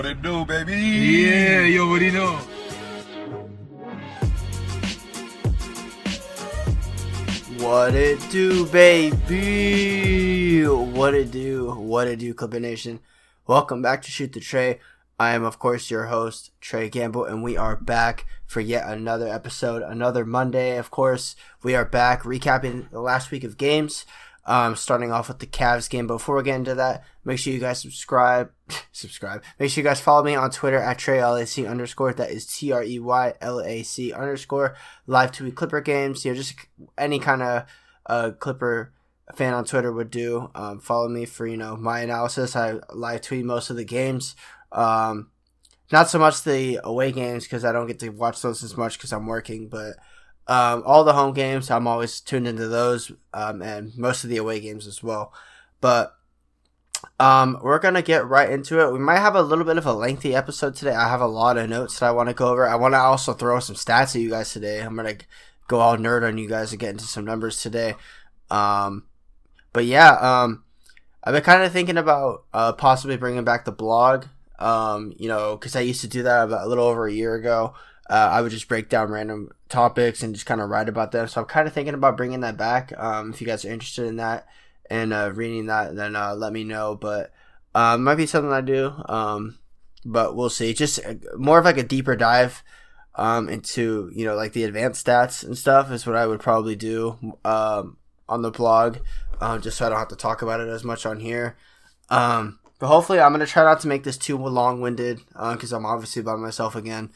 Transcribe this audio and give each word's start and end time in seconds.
What 0.00 0.08
it 0.08 0.22
do, 0.22 0.46
baby? 0.46 0.80
Yeah, 0.80 1.66
you 1.66 1.82
already 1.82 2.10
know. 2.10 2.36
What 7.58 7.94
it 7.94 8.18
do, 8.30 8.64
baby? 8.64 10.64
What 10.64 11.12
it 11.12 11.30
do? 11.30 11.72
What 11.72 12.08
it 12.08 12.18
do, 12.18 12.32
Clipper 12.32 12.60
Nation? 12.60 13.00
Welcome 13.46 13.82
back 13.82 14.00
to 14.00 14.10
Shoot 14.10 14.32
the 14.32 14.40
Tray. 14.40 14.80
I 15.18 15.34
am, 15.34 15.44
of 15.44 15.58
course, 15.58 15.90
your 15.90 16.06
host, 16.06 16.52
Trey 16.62 16.88
Gamble, 16.88 17.26
and 17.26 17.42
we 17.42 17.58
are 17.58 17.76
back 17.76 18.24
for 18.46 18.62
yet 18.62 18.88
another 18.88 19.28
episode, 19.28 19.82
another 19.82 20.24
Monday. 20.24 20.78
Of 20.78 20.90
course, 20.90 21.36
we 21.62 21.74
are 21.74 21.84
back 21.84 22.22
recapping 22.22 22.90
the 22.90 23.02
last 23.02 23.30
week 23.30 23.44
of 23.44 23.58
games. 23.58 24.06
Um, 24.46 24.74
starting 24.74 25.12
off 25.12 25.28
with 25.28 25.38
the 25.38 25.46
Cavs 25.46 25.88
game. 25.88 26.06
Before 26.06 26.36
we 26.36 26.42
get 26.42 26.56
into 26.56 26.74
that, 26.74 27.04
make 27.24 27.38
sure 27.38 27.52
you 27.52 27.60
guys 27.60 27.80
subscribe. 27.80 28.50
subscribe. 28.92 29.44
Make 29.58 29.70
sure 29.70 29.82
you 29.82 29.88
guys 29.88 30.00
follow 30.00 30.24
me 30.24 30.34
on 30.34 30.50
Twitter 30.50 30.78
at 30.78 30.98
Trey 30.98 31.18
TreyLAC 31.18 31.68
underscore. 31.68 32.14
That 32.14 32.30
is 32.30 32.46
T 32.46 32.72
R 32.72 32.82
E 32.82 32.98
Y 32.98 33.34
L 33.40 33.60
A 33.60 33.82
C 33.82 34.12
underscore. 34.12 34.76
Live 35.06 35.32
tweet 35.32 35.54
Clipper 35.54 35.80
games. 35.80 36.24
You 36.24 36.32
know, 36.32 36.36
just 36.36 36.54
any 36.96 37.18
kind 37.18 37.42
of 37.42 37.66
uh, 38.06 38.30
Clipper 38.38 38.92
fan 39.34 39.54
on 39.54 39.64
Twitter 39.64 39.92
would 39.92 40.10
do. 40.10 40.50
Um, 40.54 40.80
follow 40.80 41.08
me 41.08 41.26
for 41.26 41.46
you 41.46 41.56
know 41.56 41.76
my 41.76 42.00
analysis. 42.00 42.56
I 42.56 42.80
live 42.92 43.20
tweet 43.20 43.44
most 43.44 43.70
of 43.70 43.76
the 43.76 43.84
games. 43.84 44.36
Um, 44.72 45.30
not 45.92 46.08
so 46.08 46.18
much 46.18 46.44
the 46.44 46.80
away 46.84 47.12
games 47.12 47.44
because 47.44 47.64
I 47.64 47.72
don't 47.72 47.86
get 47.86 47.98
to 48.00 48.10
watch 48.10 48.42
those 48.42 48.62
as 48.62 48.76
much 48.76 48.96
because 48.96 49.12
I'm 49.12 49.26
working, 49.26 49.68
but 49.68 49.96
um, 50.50 50.82
all 50.84 51.04
the 51.04 51.12
home 51.12 51.32
games, 51.32 51.70
I'm 51.70 51.86
always 51.86 52.20
tuned 52.20 52.48
into 52.48 52.66
those, 52.66 53.12
um, 53.32 53.62
and 53.62 53.96
most 53.96 54.24
of 54.24 54.30
the 54.30 54.36
away 54.36 54.58
games 54.58 54.88
as 54.88 55.00
well. 55.00 55.32
But 55.80 56.12
um, 57.20 57.60
we're 57.62 57.78
gonna 57.78 58.02
get 58.02 58.26
right 58.26 58.50
into 58.50 58.80
it. 58.80 58.92
We 58.92 58.98
might 58.98 59.20
have 59.20 59.36
a 59.36 59.42
little 59.42 59.64
bit 59.64 59.78
of 59.78 59.86
a 59.86 59.92
lengthy 59.92 60.34
episode 60.34 60.74
today. 60.74 60.92
I 60.92 61.08
have 61.08 61.20
a 61.20 61.28
lot 61.28 61.56
of 61.56 61.70
notes 61.70 62.00
that 62.00 62.06
I 62.06 62.10
want 62.10 62.30
to 62.30 62.34
go 62.34 62.48
over. 62.48 62.68
I 62.68 62.74
want 62.74 62.94
to 62.94 62.98
also 62.98 63.32
throw 63.32 63.60
some 63.60 63.76
stats 63.76 64.16
at 64.16 64.22
you 64.22 64.30
guys 64.30 64.52
today. 64.52 64.80
I'm 64.80 64.96
gonna 64.96 65.18
go 65.68 65.78
all 65.78 65.96
nerd 65.96 66.26
on 66.26 66.36
you 66.36 66.48
guys 66.48 66.72
and 66.72 66.80
get 66.80 66.90
into 66.90 67.04
some 67.04 67.24
numbers 67.24 67.62
today. 67.62 67.94
Um, 68.50 69.04
but 69.72 69.84
yeah, 69.84 70.14
um, 70.14 70.64
I've 71.22 71.32
been 71.32 71.44
kind 71.44 71.62
of 71.62 71.72
thinking 71.72 71.96
about 71.96 72.42
uh, 72.52 72.72
possibly 72.72 73.16
bringing 73.16 73.44
back 73.44 73.64
the 73.64 73.70
blog. 73.70 74.24
Um, 74.58 75.14
you 75.16 75.28
know, 75.28 75.56
because 75.56 75.76
I 75.76 75.80
used 75.80 76.00
to 76.00 76.08
do 76.08 76.24
that 76.24 76.42
about 76.42 76.66
a 76.66 76.68
little 76.68 76.86
over 76.86 77.06
a 77.06 77.12
year 77.12 77.36
ago. 77.36 77.74
Uh, 78.10 78.28
I 78.32 78.40
would 78.40 78.50
just 78.50 78.66
break 78.66 78.88
down 78.88 79.12
random 79.12 79.52
topics 79.68 80.22
and 80.24 80.34
just 80.34 80.44
kind 80.44 80.60
of 80.60 80.68
write 80.68 80.88
about 80.88 81.12
them. 81.12 81.28
So 81.28 81.40
I'm 81.40 81.46
kind 81.46 81.68
of 81.68 81.72
thinking 81.72 81.94
about 81.94 82.16
bringing 82.16 82.40
that 82.40 82.56
back. 82.56 82.92
Um, 82.98 83.30
if 83.30 83.40
you 83.40 83.46
guys 83.46 83.64
are 83.64 83.70
interested 83.70 84.06
in 84.06 84.16
that 84.16 84.48
and 84.90 85.12
uh, 85.12 85.30
reading 85.32 85.66
that, 85.66 85.94
then 85.94 86.16
uh, 86.16 86.34
let 86.34 86.52
me 86.52 86.64
know. 86.64 86.96
But 86.96 87.32
uh, 87.72 87.96
might 87.96 88.16
be 88.16 88.26
something 88.26 88.52
I 88.52 88.62
do. 88.62 88.92
Um, 89.08 89.58
but 90.04 90.34
we'll 90.34 90.50
see. 90.50 90.74
Just 90.74 90.98
uh, 91.06 91.14
more 91.36 91.60
of 91.60 91.64
like 91.64 91.78
a 91.78 91.84
deeper 91.84 92.16
dive 92.16 92.64
um, 93.14 93.48
into 93.48 94.10
you 94.14 94.24
know 94.24 94.34
like 94.34 94.52
the 94.52 94.64
advanced 94.64 95.06
stats 95.06 95.44
and 95.44 95.56
stuff 95.56 95.90
is 95.90 96.06
what 96.06 96.16
I 96.16 96.26
would 96.26 96.40
probably 96.40 96.76
do 96.76 97.36
um, 97.44 97.96
on 98.28 98.42
the 98.42 98.50
blog, 98.50 98.98
uh, 99.40 99.58
just 99.58 99.78
so 99.78 99.86
I 99.86 99.88
don't 99.88 99.98
have 99.98 100.08
to 100.08 100.16
talk 100.16 100.42
about 100.42 100.60
it 100.60 100.68
as 100.68 100.84
much 100.84 101.06
on 101.06 101.20
here. 101.20 101.56
Um, 102.08 102.58
but 102.78 102.88
hopefully, 102.88 103.20
I'm 103.20 103.32
gonna 103.32 103.46
try 103.46 103.62
not 103.62 103.80
to 103.80 103.88
make 103.88 104.04
this 104.04 104.16
too 104.16 104.36
long-winded 104.36 105.20
because 105.28 105.72
I'm 105.72 105.86
obviously 105.86 106.22
by 106.22 106.34
myself 106.36 106.74
again. 106.74 107.10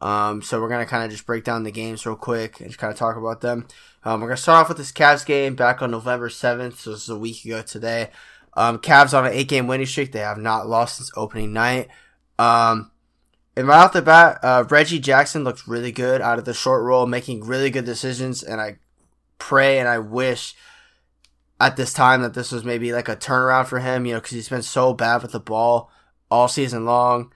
Um, 0.00 0.42
so 0.42 0.60
we're 0.60 0.68
gonna 0.68 0.86
kind 0.86 1.04
of 1.04 1.10
just 1.10 1.26
break 1.26 1.44
down 1.44 1.62
the 1.62 1.70
games 1.70 2.06
real 2.06 2.16
quick 2.16 2.60
and 2.60 2.68
just 2.68 2.78
kind 2.78 2.92
of 2.92 2.98
talk 2.98 3.16
about 3.16 3.40
them. 3.40 3.66
Um, 4.04 4.20
we're 4.20 4.28
gonna 4.28 4.36
start 4.38 4.62
off 4.62 4.68
with 4.68 4.78
this 4.78 4.92
Cavs 4.92 5.26
game 5.26 5.54
back 5.54 5.82
on 5.82 5.90
November 5.90 6.28
seventh, 6.28 6.80
so 6.80 6.92
this 6.92 7.02
is 7.02 7.08
a 7.08 7.18
week 7.18 7.44
ago 7.44 7.62
today. 7.62 8.10
Um, 8.54 8.78
Cavs 8.78 9.16
on 9.16 9.26
an 9.26 9.32
eight-game 9.32 9.66
winning 9.66 9.86
streak. 9.86 10.12
They 10.12 10.20
have 10.20 10.38
not 10.38 10.66
lost 10.66 10.96
since 10.96 11.10
opening 11.16 11.52
night. 11.52 11.88
Um, 12.38 12.90
and 13.56 13.68
right 13.68 13.84
off 13.84 13.92
the 13.92 14.02
bat, 14.02 14.38
uh, 14.42 14.64
Reggie 14.68 14.98
Jackson 14.98 15.44
looked 15.44 15.68
really 15.68 15.92
good 15.92 16.20
out 16.20 16.38
of 16.38 16.44
the 16.44 16.54
short 16.54 16.82
roll, 16.82 17.06
making 17.06 17.44
really 17.44 17.70
good 17.70 17.84
decisions. 17.84 18.42
And 18.42 18.60
I 18.60 18.78
pray 19.38 19.78
and 19.78 19.88
I 19.88 19.98
wish 19.98 20.54
at 21.60 21.76
this 21.76 21.92
time 21.92 22.22
that 22.22 22.34
this 22.34 22.50
was 22.50 22.64
maybe 22.64 22.92
like 22.92 23.08
a 23.08 23.16
turnaround 23.16 23.66
for 23.66 23.78
him, 23.78 24.06
you 24.06 24.14
know, 24.14 24.18
because 24.18 24.32
he's 24.32 24.48
been 24.48 24.62
so 24.62 24.94
bad 24.94 25.22
with 25.22 25.32
the 25.32 25.40
ball 25.40 25.90
all 26.30 26.48
season 26.48 26.84
long. 26.86 27.32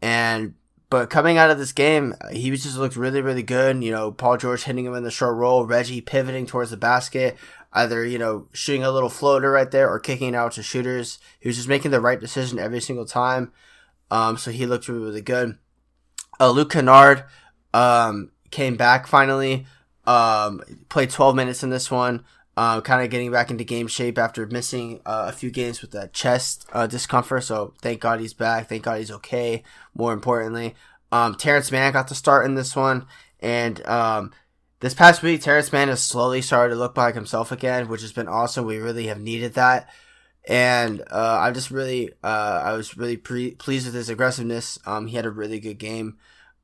And 0.00 0.54
but 0.92 1.08
coming 1.08 1.38
out 1.38 1.48
of 1.48 1.56
this 1.56 1.72
game, 1.72 2.14
he 2.32 2.50
just 2.50 2.76
looked 2.76 2.96
really, 2.96 3.22
really 3.22 3.42
good. 3.42 3.82
You 3.82 3.90
know, 3.90 4.12
Paul 4.12 4.36
George 4.36 4.64
hitting 4.64 4.84
him 4.84 4.92
in 4.92 5.04
the 5.04 5.10
short 5.10 5.36
roll, 5.36 5.64
Reggie 5.64 6.02
pivoting 6.02 6.44
towards 6.44 6.70
the 6.70 6.76
basket, 6.76 7.38
either, 7.72 8.04
you 8.04 8.18
know, 8.18 8.46
shooting 8.52 8.84
a 8.84 8.90
little 8.90 9.08
floater 9.08 9.50
right 9.50 9.70
there 9.70 9.90
or 9.90 9.98
kicking 9.98 10.28
it 10.28 10.36
out 10.36 10.52
to 10.52 10.62
shooters. 10.62 11.18
He 11.40 11.48
was 11.48 11.56
just 11.56 11.66
making 11.66 11.92
the 11.92 12.00
right 12.02 12.20
decision 12.20 12.58
every 12.58 12.82
single 12.82 13.06
time. 13.06 13.52
Um, 14.10 14.36
so 14.36 14.50
he 14.50 14.66
looked 14.66 14.86
really, 14.86 15.00
really 15.00 15.22
good. 15.22 15.56
Uh, 16.38 16.50
Luke 16.50 16.72
Kennard, 16.72 17.24
um, 17.72 18.30
came 18.50 18.76
back 18.76 19.06
finally. 19.06 19.64
Um, 20.04 20.60
played 20.90 21.08
12 21.08 21.34
minutes 21.34 21.62
in 21.62 21.70
this 21.70 21.90
one. 21.90 22.22
Uh, 22.54 22.82
kind 22.82 23.02
of 23.02 23.08
getting 23.08 23.30
back 23.30 23.50
into 23.50 23.64
game 23.64 23.86
shape 23.86 24.18
after 24.18 24.46
missing 24.46 25.00
uh, 25.06 25.24
a 25.26 25.32
few 25.32 25.50
games 25.50 25.80
with 25.80 25.90
that 25.92 26.12
chest 26.12 26.66
uh, 26.74 26.86
discomfort. 26.86 27.42
So 27.44 27.72
thank 27.80 28.02
God 28.02 28.20
he's 28.20 28.34
back. 28.34 28.68
Thank 28.68 28.82
God 28.82 28.98
he's 28.98 29.10
okay. 29.10 29.62
More 29.94 30.12
importantly, 30.12 30.74
um, 31.10 31.34
Terrence 31.34 31.72
Mann 31.72 31.94
got 31.94 32.08
to 32.08 32.14
start 32.14 32.44
in 32.44 32.54
this 32.54 32.76
one, 32.76 33.06
and 33.40 33.84
um, 33.86 34.32
this 34.80 34.92
past 34.92 35.22
week, 35.22 35.40
Terrence 35.40 35.72
Mann 35.72 35.88
has 35.88 36.02
slowly 36.02 36.42
started 36.42 36.74
to 36.74 36.78
look 36.78 36.96
like 36.96 37.14
himself 37.14 37.52
again, 37.52 37.88
which 37.88 38.02
has 38.02 38.12
been 38.12 38.28
awesome. 38.28 38.66
We 38.66 38.78
really 38.78 39.06
have 39.06 39.20
needed 39.20 39.54
that, 39.54 39.88
and 40.46 41.00
uh, 41.10 41.38
I 41.40 41.52
just 41.52 41.70
really, 41.70 42.10
uh, 42.22 42.62
I 42.64 42.72
was 42.74 42.96
really 42.98 43.16
pre- 43.16 43.54
pleased 43.54 43.86
with 43.86 43.94
his 43.94 44.10
aggressiveness. 44.10 44.78
Um, 44.84 45.06
he 45.06 45.16
had 45.16 45.26
a 45.26 45.30
really 45.30 45.58
good 45.58 45.78
game. 45.78 46.18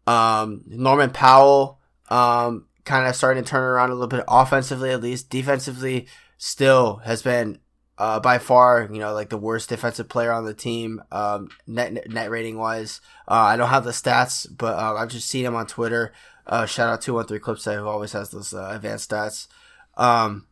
Um, 0.06 0.64
Norman 0.66 1.10
Powell, 1.10 1.78
um, 2.10 2.66
kind 2.88 3.06
of 3.06 3.14
starting 3.14 3.44
to 3.44 3.48
turn 3.48 3.62
around 3.62 3.90
a 3.90 3.94
little 3.94 4.08
bit 4.08 4.24
offensively, 4.26 4.90
at 4.90 5.02
least 5.02 5.30
defensively, 5.30 6.08
still 6.38 6.96
has 7.04 7.22
been 7.22 7.58
uh, 7.98 8.18
by 8.18 8.38
far, 8.38 8.88
you 8.90 8.98
know, 8.98 9.12
like 9.12 9.28
the 9.28 9.36
worst 9.36 9.68
defensive 9.68 10.08
player 10.08 10.32
on 10.32 10.44
the 10.44 10.54
team, 10.54 11.02
um, 11.12 11.50
net 11.66 12.08
net 12.08 12.30
rating 12.30 12.56
wise. 12.56 13.00
Uh, 13.28 13.34
I 13.34 13.56
don't 13.56 13.68
have 13.68 13.84
the 13.84 13.90
stats, 13.90 14.46
but 14.56 14.74
uh, 14.74 14.94
I've 14.94 15.10
just 15.10 15.28
seen 15.28 15.44
him 15.44 15.54
on 15.54 15.66
Twitter. 15.66 16.12
Uh, 16.46 16.64
shout 16.64 16.88
out 16.88 17.02
to 17.02 17.14
one 17.14 17.26
three 17.26 17.38
clips 17.38 17.66
who 17.66 17.86
always 17.86 18.12
has 18.12 18.30
those 18.30 18.54
uh, 18.54 18.70
advanced 18.72 19.10
stats. 19.10 19.48
Um, 19.96 20.46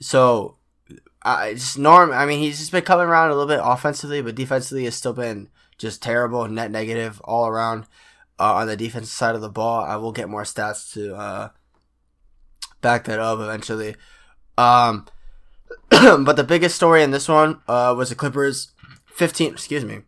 so 0.00 0.56
I 1.22 1.54
just 1.54 1.78
Norm. 1.78 2.10
I 2.10 2.26
mean, 2.26 2.40
he's 2.40 2.58
just 2.58 2.72
been 2.72 2.82
coming 2.82 3.06
around 3.06 3.30
a 3.30 3.34
little 3.34 3.46
bit 3.46 3.60
offensively, 3.62 4.20
but 4.20 4.34
defensively 4.34 4.84
has 4.84 4.96
still 4.96 5.12
been 5.12 5.48
just 5.78 6.02
terrible, 6.02 6.48
net 6.48 6.70
negative 6.70 7.20
all 7.22 7.46
around 7.46 7.86
uh, 8.38 8.54
on 8.54 8.66
the 8.66 8.76
defensive 8.76 9.10
side 9.10 9.34
of 9.34 9.40
the 9.40 9.48
ball. 9.48 9.84
I 9.84 9.96
will 9.96 10.12
get 10.12 10.28
more 10.28 10.42
stats 10.42 10.92
to 10.94 11.14
uh, 11.14 11.48
back 12.80 13.04
that 13.04 13.18
up 13.18 13.40
eventually. 13.40 13.96
Um, 14.56 15.06
but 15.90 16.36
the 16.36 16.44
biggest 16.44 16.76
story 16.76 17.02
in 17.02 17.10
this 17.10 17.28
one 17.28 17.60
uh, 17.68 17.94
was 17.96 18.10
the 18.10 18.14
Clippers 18.14 18.72
15. 19.06 19.52
Excuse 19.52 19.84
me. 19.84 20.00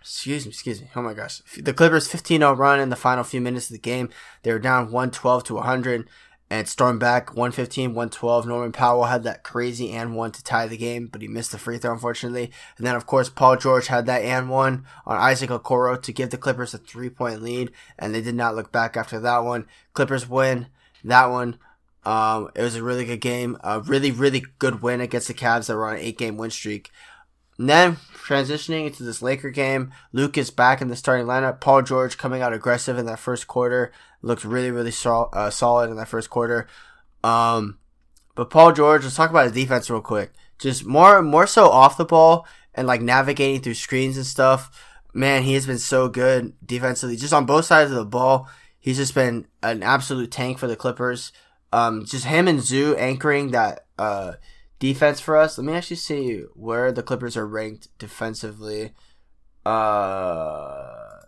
Excuse 0.00 0.44
me, 0.44 0.50
excuse 0.50 0.80
me. 0.80 0.88
Oh 0.96 1.02
my 1.02 1.14
gosh. 1.14 1.42
The 1.56 1.72
Clippers 1.72 2.08
15 2.08 2.40
0 2.40 2.52
run 2.54 2.80
in 2.80 2.90
the 2.90 2.96
final 2.96 3.24
few 3.24 3.40
minutes 3.40 3.70
of 3.70 3.74
the 3.74 3.78
game. 3.78 4.10
They 4.42 4.52
were 4.52 4.58
down 4.58 4.86
112 4.86 5.44
to 5.44 5.54
100 5.54 6.08
and 6.52 6.68
stormed 6.68 7.00
back 7.00 7.30
115 7.30 7.94
112. 7.94 8.46
Norman 8.46 8.72
Powell 8.72 9.04
had 9.04 9.22
that 9.22 9.42
crazy 9.42 9.90
and 9.90 10.14
one 10.14 10.32
to 10.32 10.44
tie 10.44 10.66
the 10.66 10.76
game, 10.76 11.06
but 11.06 11.22
he 11.22 11.26
missed 11.26 11.50
the 11.50 11.56
free 11.56 11.78
throw, 11.78 11.94
unfortunately. 11.94 12.52
And 12.76 12.86
then, 12.86 12.94
of 12.94 13.06
course, 13.06 13.30
Paul 13.30 13.56
George 13.56 13.86
had 13.86 14.04
that 14.04 14.20
and 14.20 14.50
one 14.50 14.84
on 15.06 15.16
Isaac 15.16 15.48
Okoro 15.48 16.00
to 16.02 16.12
give 16.12 16.28
the 16.28 16.36
Clippers 16.36 16.74
a 16.74 16.78
three 16.78 17.08
point 17.08 17.40
lead, 17.42 17.72
and 17.98 18.14
they 18.14 18.20
did 18.20 18.34
not 18.34 18.54
look 18.54 18.70
back 18.70 18.98
after 18.98 19.18
that 19.20 19.38
one. 19.38 19.66
Clippers 19.94 20.28
win 20.28 20.66
that 21.02 21.30
one. 21.30 21.56
Um, 22.04 22.50
it 22.54 22.60
was 22.60 22.76
a 22.76 22.82
really 22.82 23.06
good 23.06 23.22
game, 23.22 23.56
a 23.64 23.80
really, 23.80 24.10
really 24.10 24.44
good 24.58 24.82
win 24.82 25.00
against 25.00 25.28
the 25.28 25.34
Cavs 25.34 25.68
that 25.68 25.76
were 25.76 25.86
on 25.86 25.94
an 25.94 26.02
eight 26.02 26.18
game 26.18 26.36
win 26.36 26.50
streak. 26.50 26.90
And 27.62 27.68
then 27.68 27.98
transitioning 28.26 28.88
into 28.88 29.04
this 29.04 29.22
Laker 29.22 29.50
game, 29.50 29.92
Luke 30.10 30.36
is 30.36 30.50
back 30.50 30.82
in 30.82 30.88
the 30.88 30.96
starting 30.96 31.26
lineup. 31.26 31.60
Paul 31.60 31.82
George 31.82 32.18
coming 32.18 32.42
out 32.42 32.52
aggressive 32.52 32.98
in 32.98 33.06
that 33.06 33.20
first 33.20 33.46
quarter, 33.46 33.92
looked 34.20 34.44
really, 34.44 34.72
really 34.72 34.90
sol- 34.90 35.28
uh, 35.32 35.48
solid 35.48 35.88
in 35.88 35.94
that 35.94 36.08
first 36.08 36.28
quarter. 36.28 36.66
Um, 37.22 37.78
but 38.34 38.50
Paul 38.50 38.72
George, 38.72 39.04
let's 39.04 39.14
talk 39.14 39.30
about 39.30 39.44
his 39.44 39.52
defense 39.52 39.88
real 39.88 40.00
quick. 40.00 40.32
Just 40.58 40.84
more, 40.84 41.22
more 41.22 41.46
so 41.46 41.68
off 41.68 41.96
the 41.96 42.04
ball 42.04 42.48
and 42.74 42.88
like 42.88 43.00
navigating 43.00 43.60
through 43.60 43.74
screens 43.74 44.16
and 44.16 44.26
stuff. 44.26 44.84
Man, 45.14 45.44
he 45.44 45.54
has 45.54 45.64
been 45.64 45.78
so 45.78 46.08
good 46.08 46.54
defensively, 46.66 47.14
just 47.14 47.32
on 47.32 47.46
both 47.46 47.66
sides 47.66 47.92
of 47.92 47.96
the 47.96 48.04
ball. 48.04 48.50
He's 48.80 48.96
just 48.96 49.14
been 49.14 49.46
an 49.62 49.84
absolute 49.84 50.32
tank 50.32 50.58
for 50.58 50.66
the 50.66 50.74
Clippers. 50.74 51.30
Um, 51.72 52.06
just 52.06 52.24
him 52.24 52.48
and 52.48 52.60
Zu 52.60 52.96
anchoring 52.96 53.52
that 53.52 53.86
uh, 54.00 54.32
defense 54.82 55.20
for 55.20 55.36
us. 55.36 55.56
Let 55.56 55.64
me 55.64 55.74
actually 55.74 55.94
see 55.94 56.42
where 56.54 56.90
the 56.90 57.04
Clippers 57.04 57.36
are 57.36 57.46
ranked 57.46 57.86
defensively. 58.00 58.90
Uh, 59.64 61.20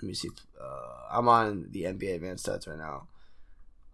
let 0.00 0.08
me 0.08 0.14
see. 0.14 0.30
Uh, 0.58 1.02
I'm 1.12 1.28
on 1.28 1.66
the 1.70 1.82
NBA 1.82 2.14
advanced 2.14 2.46
stats 2.46 2.66
right 2.66 2.78
now. 2.78 3.08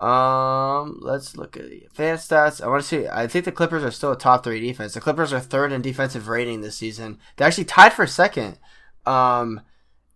Um, 0.06 1.00
let's 1.02 1.36
look 1.36 1.56
at 1.56 1.68
the 1.68 1.86
advanced 1.86 2.30
stats. 2.30 2.62
I 2.62 2.68
want 2.68 2.82
to 2.82 2.88
see. 2.88 3.08
I 3.08 3.26
think 3.26 3.46
the 3.46 3.50
Clippers 3.50 3.82
are 3.82 3.90
still 3.90 4.12
a 4.12 4.16
top 4.16 4.44
three 4.44 4.60
defense. 4.60 4.94
The 4.94 5.00
Clippers 5.00 5.32
are 5.32 5.40
third 5.40 5.72
in 5.72 5.82
defensive 5.82 6.28
rating 6.28 6.60
this 6.60 6.76
season. 6.76 7.18
They're 7.36 7.48
actually 7.48 7.64
tied 7.64 7.94
for 7.94 8.06
second 8.06 8.60
Um, 9.04 9.62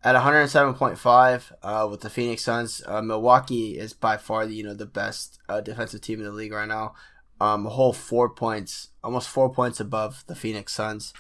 at 0.05 0.15
107.5 0.15 1.53
uh, 1.65 1.89
with 1.91 2.03
the 2.03 2.11
Phoenix 2.11 2.45
Suns. 2.45 2.81
Uh, 2.87 3.03
Milwaukee 3.03 3.77
is 3.77 3.93
by 3.93 4.17
far 4.17 4.47
the 4.47 4.55
you 4.55 4.63
know 4.63 4.75
the 4.75 4.87
best 4.87 5.41
uh, 5.49 5.61
defensive 5.61 6.01
team 6.01 6.21
in 6.21 6.27
the 6.27 6.31
league 6.31 6.53
right 6.53 6.69
now. 6.69 6.95
Um, 7.41 7.67
a 7.67 7.71
whole 7.71 7.93
four 7.93 8.31
points, 8.31 8.89
almost 9.05 9.29
four 9.29 9.53
points 9.53 9.79
above 9.79 10.25
the 10.27 10.35
Phoenix 10.35 10.73
Suns. 10.73 11.13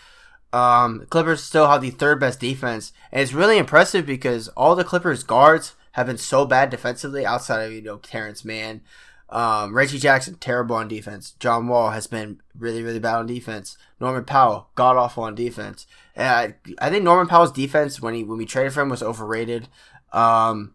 Um, 0.52 1.06
Clippers 1.10 1.42
still 1.42 1.68
have 1.68 1.82
the 1.82 1.90
third 1.90 2.18
best 2.20 2.40
defense, 2.40 2.92
and 3.12 3.20
it's 3.20 3.34
really 3.34 3.58
impressive 3.58 4.06
because 4.06 4.48
all 4.48 4.74
the 4.74 4.84
Clippers 4.84 5.22
guards 5.22 5.74
have 5.92 6.06
been 6.06 6.18
so 6.18 6.46
bad 6.46 6.70
defensively 6.70 7.26
outside 7.26 7.62
of 7.62 7.72
you 7.72 7.82
know 7.82 7.98
Terrence 7.98 8.44
Mann. 8.44 8.80
Um, 9.28 9.74
Reggie 9.74 9.98
Jackson, 9.98 10.36
terrible 10.36 10.76
on 10.76 10.88
defense. 10.88 11.32
John 11.40 11.66
Wall 11.66 11.90
has 11.90 12.06
been 12.06 12.40
really, 12.56 12.82
really 12.82 13.00
bad 13.00 13.16
on 13.16 13.26
defense. 13.26 13.76
Norman 14.00 14.24
Powell, 14.24 14.68
god 14.76 14.96
awful 14.96 15.24
on 15.24 15.34
defense. 15.34 15.86
And 16.14 16.28
I, 16.28 16.54
I 16.86 16.90
think 16.90 17.02
Norman 17.02 17.26
Powell's 17.26 17.52
defense 17.52 18.00
when 18.00 18.14
he 18.14 18.22
when 18.22 18.38
we 18.38 18.46
traded 18.46 18.72
for 18.72 18.82
him 18.82 18.88
was 18.88 19.02
overrated. 19.02 19.68
Um, 20.12 20.74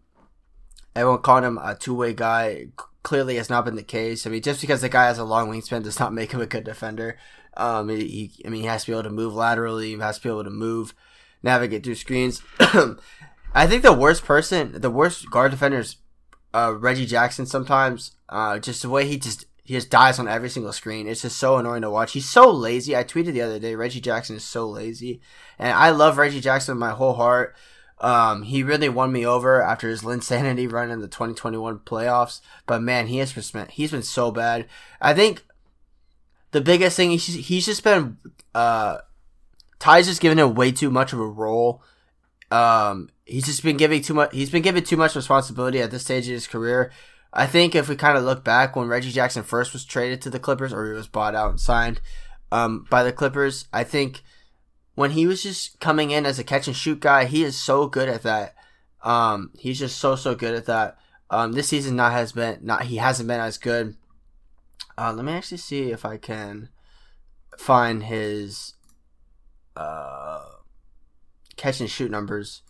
everyone 0.94 1.22
called 1.22 1.44
him 1.44 1.58
a 1.58 1.74
two 1.74 1.94
way 1.94 2.12
guy. 2.12 2.68
Clearly, 3.02 3.36
has 3.36 3.50
not 3.50 3.64
been 3.64 3.74
the 3.74 3.82
case. 3.82 4.26
I 4.26 4.30
mean, 4.30 4.42
just 4.42 4.60
because 4.60 4.80
the 4.80 4.88
guy 4.88 5.06
has 5.06 5.18
a 5.18 5.24
long 5.24 5.50
wingspan 5.50 5.82
does 5.82 5.98
not 5.98 6.12
make 6.12 6.32
him 6.32 6.40
a 6.40 6.46
good 6.46 6.64
defender. 6.64 7.18
Um, 7.56 7.88
he, 7.88 8.32
I 8.44 8.48
mean, 8.48 8.62
he 8.62 8.66
has 8.66 8.84
to 8.84 8.90
be 8.90 8.94
able 8.94 9.04
to 9.04 9.10
move 9.10 9.34
laterally. 9.34 9.94
He 9.94 9.98
has 9.98 10.18
to 10.18 10.22
be 10.22 10.28
able 10.28 10.44
to 10.44 10.50
move, 10.50 10.94
navigate 11.42 11.84
through 11.84 11.96
screens. 11.96 12.42
I 12.60 13.66
think 13.66 13.82
the 13.82 13.92
worst 13.92 14.24
person, 14.24 14.80
the 14.80 14.90
worst 14.90 15.30
guard 15.30 15.50
defenders, 15.50 15.96
uh, 16.54 16.74
Reggie 16.78 17.06
Jackson. 17.06 17.44
Sometimes, 17.44 18.12
uh, 18.28 18.58
just 18.58 18.82
the 18.82 18.88
way 18.88 19.06
he 19.06 19.18
just 19.18 19.46
he 19.64 19.74
just 19.74 19.90
dies 19.90 20.18
on 20.18 20.26
every 20.26 20.48
single 20.48 20.72
screen. 20.72 21.06
It's 21.06 21.22
just 21.22 21.38
so 21.38 21.56
annoying 21.56 21.82
to 21.82 21.90
watch. 21.90 22.12
He's 22.12 22.28
so 22.28 22.50
lazy. 22.50 22.96
I 22.96 23.04
tweeted 23.04 23.32
the 23.32 23.42
other 23.42 23.58
day, 23.58 23.74
Reggie 23.74 24.00
Jackson 24.00 24.36
is 24.36 24.44
so 24.44 24.68
lazy. 24.68 25.20
And 25.58 25.72
I 25.72 25.90
love 25.90 26.18
Reggie 26.18 26.40
Jackson 26.40 26.74
with 26.74 26.80
my 26.80 26.90
whole 26.90 27.14
heart. 27.14 27.54
Um, 28.02 28.42
he 28.42 28.64
really 28.64 28.88
won 28.88 29.12
me 29.12 29.24
over 29.24 29.62
after 29.62 29.88
his 29.88 30.02
insanity 30.04 30.66
run 30.66 30.90
in 30.90 31.00
the 31.00 31.08
2021 31.08 31.78
playoffs. 31.80 32.40
But 32.66 32.82
man, 32.82 33.06
he 33.06 33.18
has 33.18 33.32
been, 33.32 33.68
he's 33.68 33.92
been 33.92 34.02
so 34.02 34.30
bad. 34.30 34.66
I 35.00 35.14
think 35.14 35.42
the 36.50 36.60
biggest 36.60 36.96
thing, 36.96 37.12
he's, 37.12 37.26
he's 37.26 37.64
just 37.64 37.84
been, 37.84 38.18
uh, 38.54 38.98
Ty's 39.78 40.06
just 40.06 40.20
given 40.20 40.38
him 40.38 40.54
way 40.54 40.72
too 40.72 40.90
much 40.90 41.12
of 41.12 41.20
a 41.20 41.26
role. 41.26 41.82
Um, 42.50 43.08
he's 43.24 43.46
just 43.46 43.62
been 43.62 43.78
giving 43.78 44.02
too 44.02 44.14
much, 44.14 44.34
he's 44.34 44.50
been 44.50 44.62
given 44.62 44.84
too 44.84 44.98
much 44.98 45.16
responsibility 45.16 45.80
at 45.80 45.90
this 45.90 46.02
stage 46.02 46.26
of 46.26 46.34
his 46.34 46.46
career. 46.46 46.92
I 47.32 47.46
think 47.46 47.74
if 47.74 47.88
we 47.88 47.96
kind 47.96 48.18
of 48.18 48.24
look 48.24 48.44
back 48.44 48.76
when 48.76 48.88
Reggie 48.88 49.10
Jackson 49.10 49.42
first 49.42 49.72
was 49.72 49.86
traded 49.86 50.20
to 50.22 50.30
the 50.30 50.38
Clippers 50.38 50.72
or 50.72 50.86
he 50.86 50.92
was 50.92 51.08
bought 51.08 51.34
out 51.34 51.50
and 51.50 51.58
signed 51.58 52.00
um, 52.50 52.86
by 52.90 53.02
the 53.02 53.12
Clippers, 53.12 53.66
I 53.72 53.84
think 53.84 54.22
when 54.94 55.12
he 55.12 55.26
was 55.26 55.42
just 55.42 55.80
coming 55.80 56.10
in 56.10 56.26
as 56.26 56.38
a 56.38 56.44
catch 56.44 56.66
and 56.66 56.76
shoot 56.76 57.00
guy, 57.00 57.24
he 57.24 57.44
is 57.44 57.56
so 57.56 57.86
good 57.86 58.08
at 58.08 58.22
that. 58.22 58.54
Um, 59.02 59.50
he's 59.58 59.78
just 59.78 59.98
so 59.98 60.16
so 60.16 60.34
good 60.34 60.54
at 60.54 60.66
that. 60.66 60.98
Um, 61.30 61.52
this 61.52 61.68
season 61.68 61.96
not 61.96 62.12
has 62.12 62.32
been 62.32 62.58
not 62.62 62.84
he 62.84 62.96
hasn't 62.96 63.28
been 63.28 63.40
as 63.40 63.58
good. 63.58 63.96
Uh, 64.96 65.12
let 65.12 65.24
me 65.24 65.32
actually 65.32 65.58
see 65.58 65.90
if 65.90 66.04
I 66.04 66.18
can 66.18 66.68
find 67.58 68.04
his 68.04 68.74
uh, 69.76 70.44
catch 71.56 71.80
and 71.80 71.90
shoot 71.90 72.10
numbers. 72.10 72.62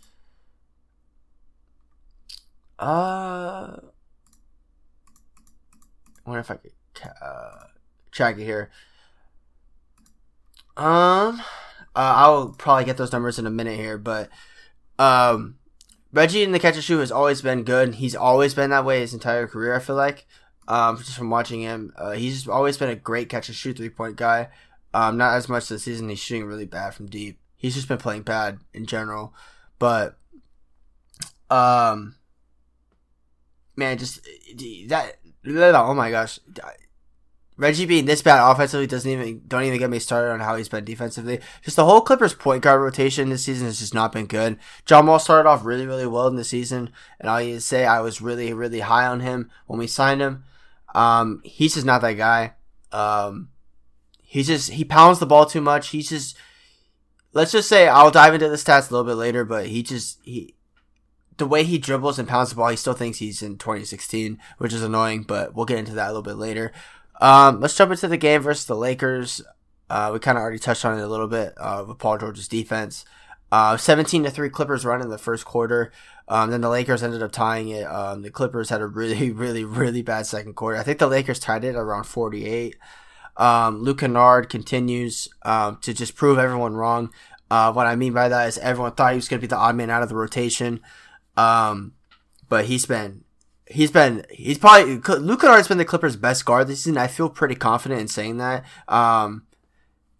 Uh 2.78 3.76
I 6.24 6.30
wonder 6.30 6.40
if 6.40 6.50
I 6.50 6.54
could 6.54 6.72
uh, 7.20 7.66
track 8.12 8.38
it 8.38 8.44
here. 8.44 8.70
Um, 10.76 11.42
uh, 11.94 12.14
I'll 12.16 12.48
probably 12.50 12.84
get 12.84 12.96
those 12.96 13.12
numbers 13.12 13.38
in 13.38 13.46
a 13.46 13.50
minute 13.50 13.78
here, 13.78 13.98
but 13.98 14.28
um, 14.98 15.56
Reggie 16.12 16.42
in 16.42 16.52
the 16.52 16.58
catch 16.58 16.74
and 16.74 16.84
shoot 16.84 17.00
has 17.00 17.12
always 17.12 17.42
been 17.42 17.64
good. 17.64 17.96
He's 17.96 18.16
always 18.16 18.54
been 18.54 18.70
that 18.70 18.84
way 18.84 19.00
his 19.00 19.14
entire 19.14 19.46
career. 19.46 19.74
I 19.74 19.78
feel 19.78 19.96
like, 19.96 20.26
um, 20.68 20.96
just 20.98 21.16
from 21.16 21.30
watching 21.30 21.60
him, 21.60 21.92
uh, 21.96 22.12
he's 22.12 22.48
always 22.48 22.78
been 22.78 22.90
a 22.90 22.96
great 22.96 23.28
catch 23.28 23.48
and 23.48 23.56
shoot 23.56 23.76
three 23.76 23.90
point 23.90 24.16
guy. 24.16 24.48
Um, 24.94 25.16
not 25.16 25.36
as 25.36 25.48
much 25.48 25.68
this 25.68 25.84
season. 25.84 26.08
He's 26.08 26.18
shooting 26.18 26.46
really 26.46 26.66
bad 26.66 26.94
from 26.94 27.06
deep. 27.06 27.38
He's 27.56 27.74
just 27.74 27.88
been 27.88 27.98
playing 27.98 28.22
bad 28.22 28.58
in 28.74 28.86
general, 28.86 29.34
but 29.78 30.16
um, 31.50 32.16
man, 33.76 33.98
just 33.98 34.26
that 34.88 35.16
oh 35.44 35.94
my 35.94 36.10
gosh. 36.10 36.38
Reggie 37.62 37.86
being 37.86 38.06
this 38.06 38.22
bad 38.22 38.42
offensively 38.44 38.88
doesn't 38.88 39.08
even 39.08 39.42
don't 39.46 39.62
even 39.62 39.78
get 39.78 39.88
me 39.88 40.00
started 40.00 40.32
on 40.32 40.40
how 40.40 40.56
he's 40.56 40.68
been 40.68 40.84
defensively. 40.84 41.38
Just 41.62 41.76
the 41.76 41.84
whole 41.84 42.00
Clippers 42.00 42.34
point 42.34 42.64
guard 42.64 42.80
rotation 42.80 43.28
this 43.28 43.44
season 43.44 43.68
has 43.68 43.78
just 43.78 43.94
not 43.94 44.10
been 44.10 44.26
good. 44.26 44.58
John 44.84 45.06
Wall 45.06 45.20
started 45.20 45.48
off 45.48 45.64
really 45.64 45.86
really 45.86 46.08
well 46.08 46.26
in 46.26 46.34
the 46.34 46.42
season, 46.42 46.90
and 47.20 47.30
I 47.30 47.44
need 47.44 47.52
to 47.52 47.60
say 47.60 47.86
I 47.86 48.00
was 48.00 48.20
really 48.20 48.52
really 48.52 48.80
high 48.80 49.06
on 49.06 49.20
him 49.20 49.48
when 49.68 49.78
we 49.78 49.86
signed 49.86 50.20
him. 50.20 50.42
Um, 50.92 51.40
he's 51.44 51.74
just 51.74 51.86
not 51.86 52.00
that 52.00 52.14
guy. 52.14 52.54
Um, 52.90 53.50
he 54.20 54.42
just 54.42 54.72
he 54.72 54.84
pounds 54.84 55.20
the 55.20 55.26
ball 55.26 55.46
too 55.46 55.60
much. 55.60 55.90
He's 55.90 56.08
just 56.08 56.36
let's 57.32 57.52
just 57.52 57.68
say 57.68 57.86
I'll 57.86 58.10
dive 58.10 58.34
into 58.34 58.48
the 58.48 58.56
stats 58.56 58.90
a 58.90 58.92
little 58.92 59.06
bit 59.06 59.14
later, 59.14 59.44
but 59.44 59.66
he 59.66 59.84
just 59.84 60.18
he 60.24 60.56
the 61.36 61.46
way 61.46 61.62
he 61.62 61.78
dribbles 61.78 62.18
and 62.18 62.26
pounds 62.26 62.50
the 62.50 62.56
ball, 62.56 62.70
he 62.70 62.76
still 62.76 62.92
thinks 62.92 63.18
he's 63.18 63.40
in 63.40 63.56
2016, 63.56 64.38
which 64.58 64.72
is 64.72 64.82
annoying, 64.82 65.22
but 65.22 65.54
we'll 65.54 65.64
get 65.64 65.78
into 65.78 65.94
that 65.94 66.06
a 66.06 66.08
little 66.08 66.22
bit 66.22 66.36
later. 66.36 66.72
Um, 67.22 67.60
let's 67.60 67.76
jump 67.76 67.92
into 67.92 68.08
the 68.08 68.16
game 68.16 68.42
versus 68.42 68.66
the 68.66 68.74
Lakers. 68.74 69.40
Uh, 69.88 70.10
we 70.12 70.18
kind 70.18 70.36
of 70.36 70.42
already 70.42 70.58
touched 70.58 70.84
on 70.84 70.98
it 70.98 71.02
a 71.02 71.06
little 71.06 71.28
bit 71.28 71.54
uh, 71.56 71.84
with 71.86 71.98
Paul 71.98 72.18
George's 72.18 72.48
defense. 72.48 73.04
Uh, 73.52 73.76
17 73.76 74.24
to 74.24 74.30
3 74.30 74.50
Clippers 74.50 74.84
run 74.84 75.00
in 75.00 75.08
the 75.08 75.18
first 75.18 75.44
quarter. 75.44 75.92
Um, 76.26 76.50
then 76.50 76.62
the 76.62 76.68
Lakers 76.68 77.00
ended 77.00 77.22
up 77.22 77.30
tying 77.30 77.68
it. 77.68 77.84
Um, 77.84 78.22
the 78.22 78.30
Clippers 78.30 78.70
had 78.70 78.80
a 78.80 78.88
really, 78.88 79.30
really, 79.32 79.62
really 79.62 80.02
bad 80.02 80.26
second 80.26 80.54
quarter. 80.54 80.76
I 80.76 80.82
think 80.82 80.98
the 80.98 81.06
Lakers 81.06 81.38
tied 81.38 81.62
it 81.62 81.76
around 81.76 82.04
48. 82.04 82.74
Um, 83.36 83.82
Luke 83.82 84.00
Kennard 84.00 84.48
continues 84.48 85.28
um, 85.42 85.78
to 85.82 85.94
just 85.94 86.16
prove 86.16 86.38
everyone 86.38 86.74
wrong. 86.74 87.12
Uh, 87.48 87.72
what 87.72 87.86
I 87.86 87.94
mean 87.94 88.14
by 88.14 88.30
that 88.30 88.48
is 88.48 88.58
everyone 88.58 88.92
thought 88.92 89.12
he 89.12 89.16
was 89.16 89.28
going 89.28 89.38
to 89.38 89.46
be 89.46 89.48
the 89.48 89.56
odd 89.56 89.76
man 89.76 89.90
out 89.90 90.02
of 90.02 90.08
the 90.08 90.16
rotation. 90.16 90.80
Um, 91.36 91.92
but 92.48 92.64
he's 92.64 92.84
been 92.84 93.22
he's 93.72 93.90
been 93.90 94.24
he's 94.30 94.58
probably 94.58 94.96
Luke 94.96 95.40
Kennard's 95.40 95.68
been 95.68 95.78
the 95.78 95.84
Clippers' 95.84 96.16
best 96.16 96.44
guard 96.44 96.68
this 96.68 96.84
season. 96.84 96.98
I 96.98 97.06
feel 97.06 97.28
pretty 97.28 97.54
confident 97.54 98.00
in 98.00 98.08
saying 98.08 98.38
that. 98.38 98.64
Um, 98.88 99.46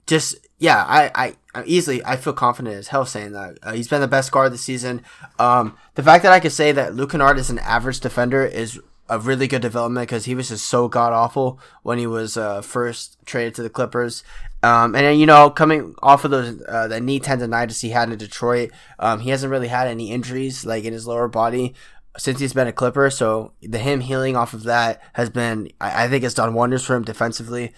just 0.07 0.37
yeah, 0.59 0.85
I 0.87 1.11
I 1.15 1.37
I'm 1.55 1.65
easily 1.67 2.05
I 2.05 2.17
feel 2.17 2.33
confident 2.33 2.77
as 2.77 2.89
hell 2.89 3.07
saying 3.07 3.33
that 3.33 3.59
uh, 3.63 3.73
he's 3.73 3.89
been 3.89 4.01
the 4.01 4.09
best 4.09 4.33
guard 4.33 4.53
this 4.53 4.63
season. 4.63 5.03
Um, 5.39 5.77
the 5.95 6.03
fact 6.03 6.23
that 6.25 6.33
I 6.33 6.41
could 6.41 6.53
say 6.53 6.73
that 6.73 6.95
Luke 6.95 7.13
Kennard 7.13 7.39
is 7.39 7.51
an 7.51 7.59
average 7.61 8.01
defender 8.01 8.45
is 8.45 8.81
a 9.09 9.19
really 9.19 9.47
good 9.47 9.63
development 9.63 10.09
because 10.09 10.25
he 10.25 10.35
was 10.35 10.49
just 10.49 10.67
so 10.67 10.89
god 10.89 11.13
awful 11.13 11.61
when 11.83 11.99
he 11.99 12.07
was 12.07 12.37
uh, 12.37 12.63
first 12.63 13.19
traded 13.27 13.55
to 13.57 13.63
the 13.63 13.69
Clippers. 13.69 14.25
Um, 14.63 14.95
and 14.95 15.05
then, 15.05 15.19
you 15.19 15.27
know, 15.27 15.51
coming 15.51 15.95
off 16.01 16.25
of 16.25 16.31
those 16.31 16.63
uh, 16.69 16.87
the 16.87 17.01
knee 17.01 17.19
tendonitis 17.19 17.83
he 17.83 17.91
had 17.91 18.11
in 18.11 18.17
Detroit, 18.17 18.71
um, 18.99 19.21
he 19.21 19.31
hasn't 19.31 19.51
really 19.51 19.69
had 19.69 19.89
any 19.89 20.13
injuries 20.13 20.65
like 20.65 20.85
in 20.85 20.93
his 20.93 21.07
lower 21.07 21.29
body 21.29 21.75
since 22.17 22.41
he's 22.41 22.53
been 22.53 22.67
a 22.67 22.73
Clipper. 22.73 23.11
So 23.11 23.53
the 23.63 23.79
him 23.79 24.01
healing 24.01 24.37
off 24.37 24.55
of 24.55 24.65
that 24.65 25.03
has 25.15 25.31
been, 25.31 25.71
I, 25.81 26.05
I 26.05 26.09
think, 26.09 26.25
it's 26.25 26.35
done 26.35 26.55
wonders 26.55 26.85
for 26.85 26.97
him 26.97 27.05
defensively, 27.05 27.73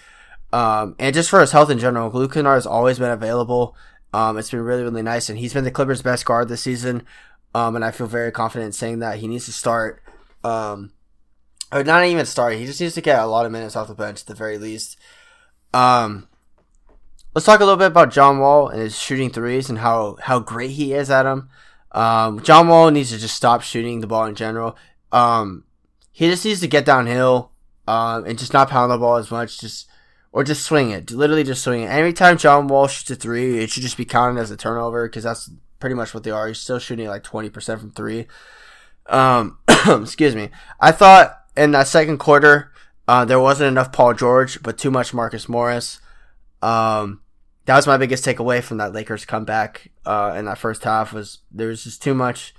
um, 0.52 0.96
and 0.98 1.14
just 1.14 1.30
for 1.30 1.40
his 1.40 1.52
health 1.52 1.70
in 1.70 1.78
general. 1.78 2.10
Luke 2.10 2.34
has 2.34 2.66
always 2.66 2.98
been 2.98 3.10
available. 3.10 3.76
Um, 4.12 4.38
it's 4.38 4.50
been 4.50 4.60
really 4.60 4.82
really 4.82 5.02
nice, 5.02 5.28
and 5.28 5.38
he's 5.38 5.52
been 5.54 5.64
the 5.64 5.70
Clippers' 5.70 6.02
best 6.02 6.24
guard 6.24 6.48
this 6.48 6.62
season. 6.62 7.02
Um, 7.54 7.76
and 7.76 7.84
I 7.84 7.92
feel 7.92 8.08
very 8.08 8.32
confident 8.32 8.66
in 8.66 8.72
saying 8.72 8.98
that 8.98 9.18
he 9.18 9.28
needs 9.28 9.44
to 9.46 9.52
start. 9.52 10.02
Um, 10.42 10.92
or 11.72 11.82
not 11.82 12.04
even 12.04 12.26
start. 12.26 12.54
He 12.54 12.66
just 12.66 12.80
needs 12.80 12.94
to 12.94 13.00
get 13.00 13.18
a 13.18 13.26
lot 13.26 13.46
of 13.46 13.52
minutes 13.52 13.74
off 13.74 13.88
the 13.88 13.94
bench 13.94 14.20
at 14.20 14.26
the 14.26 14.34
very 14.34 14.58
least. 14.58 14.96
Um, 15.72 16.28
let's 17.34 17.46
talk 17.46 17.60
a 17.60 17.64
little 17.64 17.78
bit 17.78 17.88
about 17.88 18.12
John 18.12 18.38
Wall 18.38 18.68
and 18.68 18.80
his 18.80 18.98
shooting 18.98 19.30
threes 19.30 19.68
and 19.68 19.78
how 19.78 20.16
how 20.20 20.38
great 20.38 20.70
he 20.70 20.92
is 20.92 21.10
at 21.10 21.24
them. 21.24 21.48
Um, 21.94 22.42
John 22.42 22.68
Wall 22.68 22.90
needs 22.90 23.10
to 23.10 23.18
just 23.18 23.36
stop 23.36 23.62
shooting 23.62 24.00
the 24.00 24.06
ball 24.06 24.26
in 24.26 24.34
general. 24.34 24.76
Um, 25.12 25.64
he 26.10 26.28
just 26.28 26.44
needs 26.44 26.60
to 26.60 26.66
get 26.66 26.84
downhill 26.84 27.52
um, 27.86 28.26
and 28.26 28.38
just 28.38 28.52
not 28.52 28.68
pound 28.68 28.90
the 28.90 28.98
ball 28.98 29.16
as 29.16 29.30
much. 29.30 29.60
Just 29.60 29.88
or 30.32 30.42
just 30.42 30.66
swing 30.66 30.90
it. 30.90 31.12
Literally 31.12 31.44
just 31.44 31.62
swing 31.62 31.82
it. 31.82 31.90
Every 31.90 32.12
time 32.12 32.36
John 32.36 32.66
Wall 32.66 32.88
shoots 32.88 33.10
a 33.12 33.14
three, 33.14 33.60
it 33.60 33.70
should 33.70 33.84
just 33.84 33.96
be 33.96 34.04
counted 34.04 34.40
as 34.40 34.50
a 34.50 34.56
turnover 34.56 35.08
because 35.08 35.22
that's 35.22 35.48
pretty 35.78 35.94
much 35.94 36.12
what 36.12 36.24
they 36.24 36.32
are. 36.32 36.48
He's 36.48 36.58
still 36.58 36.80
shooting 36.80 37.06
like 37.06 37.22
twenty 37.22 37.48
percent 37.48 37.80
from 37.80 37.92
three. 37.92 38.26
Um, 39.06 39.58
excuse 39.88 40.34
me. 40.34 40.50
I 40.80 40.90
thought 40.90 41.38
in 41.56 41.70
that 41.70 41.86
second 41.86 42.18
quarter, 42.18 42.72
uh, 43.06 43.24
there 43.24 43.38
wasn't 43.38 43.68
enough 43.68 43.92
Paul 43.92 44.14
George, 44.14 44.62
but 44.62 44.76
too 44.76 44.90
much 44.90 45.14
Marcus 45.14 45.48
Morris. 45.48 46.00
Um, 46.60 47.20
that 47.66 47.76
was 47.76 47.86
my 47.86 47.96
biggest 47.96 48.24
takeaway 48.24 48.62
from 48.62 48.76
that 48.78 48.92
Lakers 48.92 49.24
comeback 49.24 49.90
uh, 50.04 50.34
in 50.36 50.44
that 50.44 50.58
first 50.58 50.84
half 50.84 51.12
was 51.12 51.38
there 51.50 51.68
was 51.68 51.84
just 51.84 52.02
too 52.02 52.14
much 52.14 52.54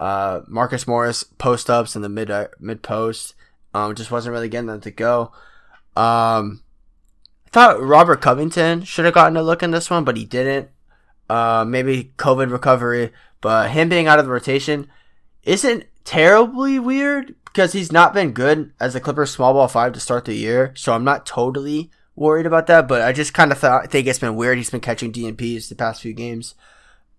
uh, 0.00 0.40
Marcus 0.46 0.86
Morris 0.86 1.22
post 1.24 1.68
ups 1.70 1.96
in 1.96 2.02
the 2.02 2.08
mid 2.08 2.30
uh, 2.30 2.48
mid 2.58 2.82
post. 2.82 3.34
Um, 3.74 3.94
just 3.94 4.10
wasn't 4.10 4.32
really 4.32 4.48
getting 4.48 4.68
them 4.68 4.80
to 4.80 4.90
go. 4.90 5.32
Um, 5.96 6.62
I 7.46 7.50
thought 7.50 7.82
Robert 7.82 8.20
Covington 8.20 8.82
should 8.82 9.04
have 9.04 9.14
gotten 9.14 9.36
a 9.36 9.42
look 9.42 9.62
in 9.62 9.70
this 9.70 9.90
one, 9.90 10.04
but 10.04 10.16
he 10.16 10.24
didn't. 10.24 10.70
uh, 11.28 11.64
maybe 11.66 12.12
COVID 12.18 12.50
recovery, 12.50 13.12
but 13.40 13.70
him 13.70 13.88
being 13.88 14.06
out 14.06 14.18
of 14.18 14.26
the 14.26 14.30
rotation 14.30 14.88
isn't 15.42 15.84
terribly 16.04 16.78
weird 16.78 17.34
because 17.44 17.72
he's 17.72 17.92
not 17.92 18.14
been 18.14 18.32
good 18.32 18.72
as 18.80 18.94
a 18.94 19.00
Clippers 19.00 19.30
small 19.30 19.52
ball 19.54 19.68
five 19.68 19.92
to 19.92 20.00
start 20.00 20.24
the 20.24 20.34
year. 20.34 20.72
So 20.76 20.92
I'm 20.92 21.04
not 21.04 21.26
totally 21.26 21.90
worried 22.16 22.46
about 22.46 22.66
that, 22.66 22.88
but 22.88 23.02
I 23.02 23.12
just 23.12 23.34
kind 23.34 23.52
of 23.52 23.58
thought, 23.58 23.84
I 23.84 23.86
think 23.86 24.06
it's 24.06 24.18
been 24.18 24.34
weird. 24.34 24.58
He's 24.58 24.70
been 24.70 24.80
catching 24.80 25.12
DNPs 25.12 25.68
the 25.68 25.74
past 25.74 26.02
few 26.02 26.14
games. 26.14 26.54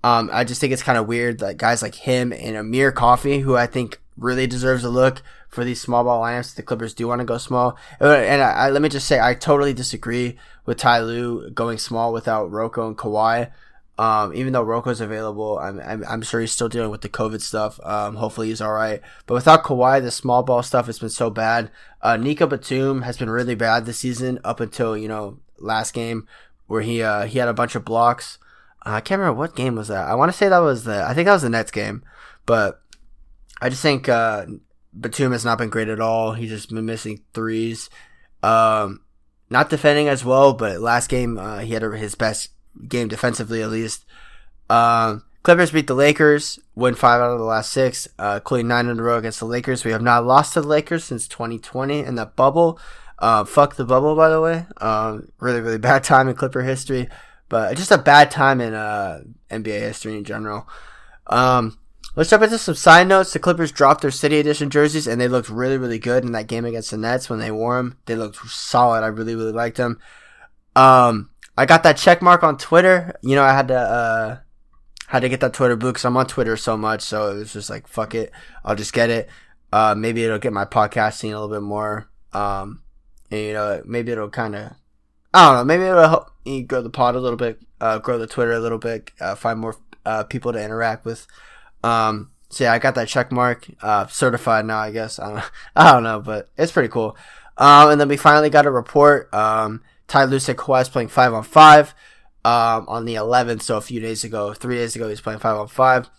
Um, 0.04 0.30
I 0.34 0.44
just 0.44 0.60
think 0.60 0.74
it's 0.74 0.84
kind 0.84 0.98
of 0.98 1.08
weird 1.08 1.40
that 1.40 1.58
guys 1.58 1.82
like 1.82 1.96
him 1.96 2.34
and 2.34 2.56
Amir 2.56 2.92
Coffey, 2.92 3.40
who 3.40 3.56
I 3.56 3.68
think 3.68 4.00
really 4.18 4.48
deserves 4.48 4.84
a 4.84 4.90
look 4.90 5.22
for 5.48 5.64
these 5.64 5.82
small 5.82 6.04
ball 6.04 6.22
lineups. 6.22 6.56
The 6.56 6.64
Clippers 6.64 6.94
do 6.94 7.08
want 7.08 7.20
to 7.20 7.26
go 7.26 7.38
small, 7.38 7.78
and 8.00 8.42
I, 8.42 8.52
I, 8.52 8.70
let 8.70 8.82
me 8.82 8.90
just 8.90 9.08
say 9.08 9.20
I 9.20 9.34
totally 9.34 9.74
disagree 9.74 10.38
with 10.66 10.78
Ty 10.78 11.02
Lue 11.02 11.50
going 11.52 11.78
small 11.78 12.12
without 12.14 12.52
RoCo 12.52 12.88
and 12.88 12.98
Kawhi. 12.98 13.52
Um, 14.00 14.34
even 14.36 14.54
though 14.54 14.64
RoCo's 14.64 15.02
available, 15.02 15.58
I'm, 15.58 15.80
I'm, 15.80 16.04
I'm 16.08 16.22
sure 16.22 16.40
he's 16.40 16.52
still 16.52 16.70
dealing 16.70 16.92
with 16.92 17.02
the 17.02 17.10
COVID 17.10 17.42
stuff. 17.42 17.80
Um, 17.84 18.16
hopefully 18.16 18.50
he's 18.50 18.62
all 18.62 18.74
right. 18.74 19.02
But 19.26 19.34
without 19.34 19.64
Kawhi, 19.64 20.02
the 20.02 20.12
small 20.12 20.44
ball 20.44 20.62
stuff 20.62 20.86
has 20.86 21.00
been 21.00 21.10
so 21.10 21.32
bad. 21.32 21.72
Uh, 22.02 22.16
Nico 22.16 22.46
Batum 22.46 23.02
has 23.02 23.18
been 23.18 23.30
really 23.30 23.56
bad 23.56 23.86
this 23.86 24.00
season 24.00 24.40
up 24.44 24.60
until 24.60 24.96
you 24.96 25.08
know 25.08 25.40
last 25.58 25.94
game 25.94 26.28
where 26.68 26.82
he 26.82 27.02
uh, 27.02 27.26
he 27.26 27.40
had 27.40 27.48
a 27.48 27.54
bunch 27.54 27.76
of 27.76 27.86
blocks. 27.86 28.38
Uh, 28.86 28.92
I 28.92 29.02
can't 29.02 29.20
remember 29.20 29.40
what 29.40 29.56
game 29.56 29.76
was 29.76 29.88
that. 29.88 30.08
I 30.08 30.14
want 30.14 30.32
to 30.32 30.38
say 30.38 30.48
that 30.48 30.60
was 30.60 30.84
the 30.84 31.04
I 31.04 31.16
think 31.16 31.26
that 31.26 31.34
was 31.34 31.42
the 31.42 31.50
Nets 31.50 31.72
game, 31.72 32.04
but 32.46 32.82
I 33.60 33.70
just 33.70 33.82
think 33.82 34.08
uh, 34.08 34.46
Batum 34.98 35.32
has 35.32 35.44
not 35.44 35.58
been 35.58 35.70
great 35.70 35.90
at 35.90 36.00
all. 36.00 36.34
He's 36.34 36.52
just 36.52 36.70
been 36.70 36.86
missing 36.86 37.24
threes. 37.34 37.90
Um, 38.44 39.02
not 39.50 39.72
defending 39.72 40.08
as 40.08 40.24
well, 40.24 40.54
but 40.54 40.82
last 40.82 41.10
game 41.10 41.40
uh, 41.40 41.60
he 41.60 41.74
had 41.74 41.82
his 41.82 42.14
best 42.14 42.52
game 42.88 43.08
defensively 43.08 43.62
at 43.62 43.70
least. 43.70 44.06
Um, 44.70 45.24
Clippers 45.44 45.72
beat 45.72 45.88
the 45.88 45.94
Lakers, 45.94 46.60
win 46.76 46.94
five 46.94 47.22
out 47.22 47.32
of 47.32 47.40
the 47.40 47.46
last 47.46 47.72
six, 47.72 48.06
uh, 48.20 48.40
including 48.42 48.68
nine 48.68 48.88
in 48.88 49.00
a 49.00 49.02
row 49.02 49.18
against 49.18 49.40
the 49.40 49.46
Lakers. 49.46 49.86
We 49.86 49.92
have 49.92 50.02
not 50.02 50.26
lost 50.26 50.54
to 50.54 50.62
the 50.62 50.68
Lakers 50.68 51.06
since 51.06 51.26
2020 51.28 52.00
in 52.00 52.16
that 52.16 52.36
bubble. 52.36 52.80
Uh, 53.18 53.46
fuck 53.46 53.76
the 53.78 53.86
bubble, 53.86 54.14
by 54.16 54.30
the 54.30 54.42
way. 54.42 54.66
Um, 54.82 55.32
really, 55.40 55.62
really 55.62 55.78
bad 55.78 56.04
time 56.04 56.28
in 56.28 56.36
Clipper 56.36 56.64
history, 56.64 57.08
but 57.50 57.78
just 57.78 57.92
a 57.92 57.98
bad 57.98 58.30
time 58.30 58.60
in 58.60 58.74
uh, 58.74 59.22
NBA 59.50 59.80
history 59.80 60.18
in 60.18 60.26
general. 60.26 60.68
Um, 61.28 61.80
let's 62.18 62.30
jump 62.30 62.44
into 62.44 62.58
some 62.58 62.76
side 62.76 63.08
notes. 63.08 63.32
The 63.32 63.40
Clippers 63.40 63.72
dropped 63.72 64.02
their 64.02 64.12
City 64.12 64.40
Edition 64.40 64.70
jerseys, 64.70 65.08
and 65.08 65.20
they 65.20 65.30
looked 65.30 65.50
really, 65.50 65.78
really 65.78 66.00
good 66.00 66.26
in 66.26 66.34
that 66.34 66.48
game 66.48 66.66
against 66.66 66.92
the 66.92 66.98
Nets 66.98 67.30
when 67.30 67.40
they 67.40 67.52
wore 67.52 67.78
them. 67.78 67.98
They 68.06 68.16
looked 68.16 68.38
solid. 68.50 69.04
I 69.04 69.08
really, 69.08 69.36
really 69.36 69.54
liked 69.54 69.78
them. 69.78 70.00
Um, 70.76 71.30
I 71.58 71.66
got 71.66 71.84
that 71.84 71.98
check 71.98 72.22
mark 72.22 72.44
on 72.44 72.58
Twitter. 72.58 73.16
You 73.22 73.36
know, 73.36 73.44
I 73.44 73.54
had 73.54 73.68
to 73.70 73.78
uh, 73.78 74.38
had 75.08 75.22
to 75.22 75.30
get 75.30 75.40
that 75.40 75.54
Twitter 75.54 75.76
blue 75.76 75.92
because 75.92 76.06
I'm 76.06 76.18
on 76.18 76.28
Twitter 76.28 76.56
so 76.56 76.78
much. 76.78 77.02
So 77.02 77.32
it 77.32 77.40
was 77.40 77.54
just 77.54 77.70
like, 77.70 77.88
fuck 77.88 78.14
it, 78.14 78.32
I'll 78.64 78.76
just 78.76 78.94
get 78.94 79.10
it. 79.10 79.30
Uh, 79.72 79.96
maybe 79.98 80.24
it'll 80.24 80.40
get 80.40 80.54
my 80.54 80.66
podcasting 80.66 81.32
a 81.32 81.40
little 81.40 81.50
bit 81.50 81.62
more. 81.62 82.10
Um, 82.34 82.84
and, 83.32 83.42
you 83.42 83.54
know, 83.54 83.82
maybe 83.86 84.12
it'll 84.12 84.30
kind 84.30 84.56
of, 84.56 84.74
I 85.34 85.48
don't 85.48 85.58
know, 85.58 85.64
maybe 85.66 85.84
it'll 85.84 86.08
help 86.08 86.32
me 86.46 86.62
grow 86.62 86.82
the 86.82 86.90
pod 86.90 87.16
a 87.16 87.20
little 87.20 87.38
bit, 87.38 87.60
uh, 87.82 88.00
grow 88.00 88.18
the 88.18 88.28
Twitter 88.28 88.54
a 88.54 88.60
little 88.60 88.78
bit, 88.78 89.12
uh, 89.20 89.36
find 89.36 89.60
more 89.60 89.76
uh, 90.06 90.24
people 90.24 90.54
to 90.54 90.64
interact 90.64 91.06
with. 91.06 91.28
Um, 91.84 92.32
so 92.50 92.64
yeah, 92.64 92.74
I 92.74 92.80
got 92.80 92.96
that 92.96 93.10
check 93.10 93.32
mark, 93.32 93.68
uh, 93.82 94.08
certified 94.08 94.66
now, 94.66 94.80
I 94.80 94.92
guess. 94.92 95.20
I 95.20 95.30
don't, 95.32 95.52
I 95.76 95.92
don't 95.92 96.04
know, 96.04 96.20
but 96.22 96.50
it's 96.58 96.72
pretty 96.72 96.90
cool. 96.90 97.18
Um, 97.58 97.90
and 97.90 98.00
then 98.00 98.08
we 98.08 98.18
finally 98.18 98.50
got 98.50 98.66
a 98.66 98.72
report. 98.72 99.34
Um, 99.34 99.82
Ty 100.08 100.38
said 100.38 100.58
Kawhi's 100.58 100.90
playing 100.90 101.10
five 101.10 101.34
on 101.34 101.44
five 101.44 101.94
um, 102.46 102.86
on 102.88 103.06
the 103.06 103.16
11th. 103.16 103.62
So 103.62 103.78
a 103.78 103.82
few 103.82 104.00
days 104.00 104.24
ago, 104.24 104.54
three 104.54 104.76
days 104.76 104.96
ago, 104.96 105.06
he 105.06 105.12
was 105.12 105.22
playing 105.22 105.40
five 105.40 105.58
on 105.58 105.68
five. 105.68 106.10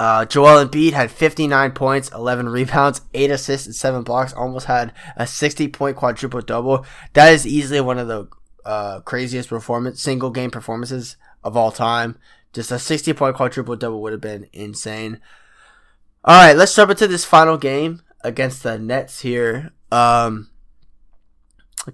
Uh, 0.00 0.24
Joel 0.24 0.64
Embiid 0.64 0.92
had 0.92 1.10
59 1.10 1.72
points, 1.72 2.10
11 2.12 2.48
rebounds, 2.48 3.00
8 3.14 3.30
assists, 3.32 3.66
and 3.66 3.74
7 3.74 4.02
blocks. 4.04 4.32
Almost 4.32 4.66
had 4.66 4.92
a 5.16 5.26
60 5.26 5.68
point 5.68 5.96
quadruple 5.96 6.40
double. 6.40 6.86
That 7.14 7.32
is 7.32 7.46
easily 7.46 7.80
one 7.80 7.98
of 7.98 8.06
the 8.06 8.28
uh, 8.64 9.00
craziest 9.00 9.48
performance, 9.48 10.00
single 10.00 10.30
game 10.30 10.50
performances 10.50 11.16
of 11.42 11.56
all 11.56 11.72
time. 11.72 12.16
Just 12.52 12.70
a 12.70 12.78
60 12.78 13.12
point 13.12 13.36
quadruple 13.36 13.76
double 13.76 14.00
would 14.02 14.12
have 14.12 14.20
been 14.20 14.48
insane. 14.52 15.20
All 16.24 16.46
right, 16.46 16.56
let's 16.56 16.74
jump 16.74 16.90
into 16.90 17.06
this 17.06 17.24
final 17.24 17.56
game 17.56 18.02
against 18.22 18.62
the 18.62 18.78
Nets 18.78 19.20
here. 19.20 19.72
Um, 19.90 20.50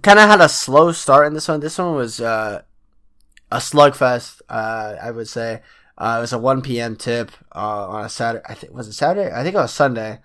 kind 0.01 0.19
of 0.19 0.29
had 0.29 0.41
a 0.41 0.49
slow 0.49 0.91
start 0.91 1.27
in 1.27 1.33
this 1.33 1.47
one. 1.47 1.59
This 1.59 1.77
one 1.77 1.95
was 1.95 2.19
uh, 2.19 2.61
a 3.51 3.57
slugfest, 3.57 4.41
uh, 4.49 4.95
I 5.01 5.11
would 5.11 5.27
say. 5.27 5.61
Uh, 5.97 6.15
it 6.17 6.21
was 6.21 6.33
a 6.33 6.39
1 6.39 6.61
p.m. 6.61 6.95
tip 6.95 7.31
uh, 7.53 7.87
on 7.87 8.05
a 8.05 8.09
Saturday. 8.09 8.43
I 8.47 8.53
think 8.53 8.73
was 8.73 8.87
it 8.87 8.93
Saturday? 8.93 9.33
I 9.33 9.43
think 9.43 9.55
it 9.55 9.59
was 9.59 9.73
Sunday, 9.73 10.19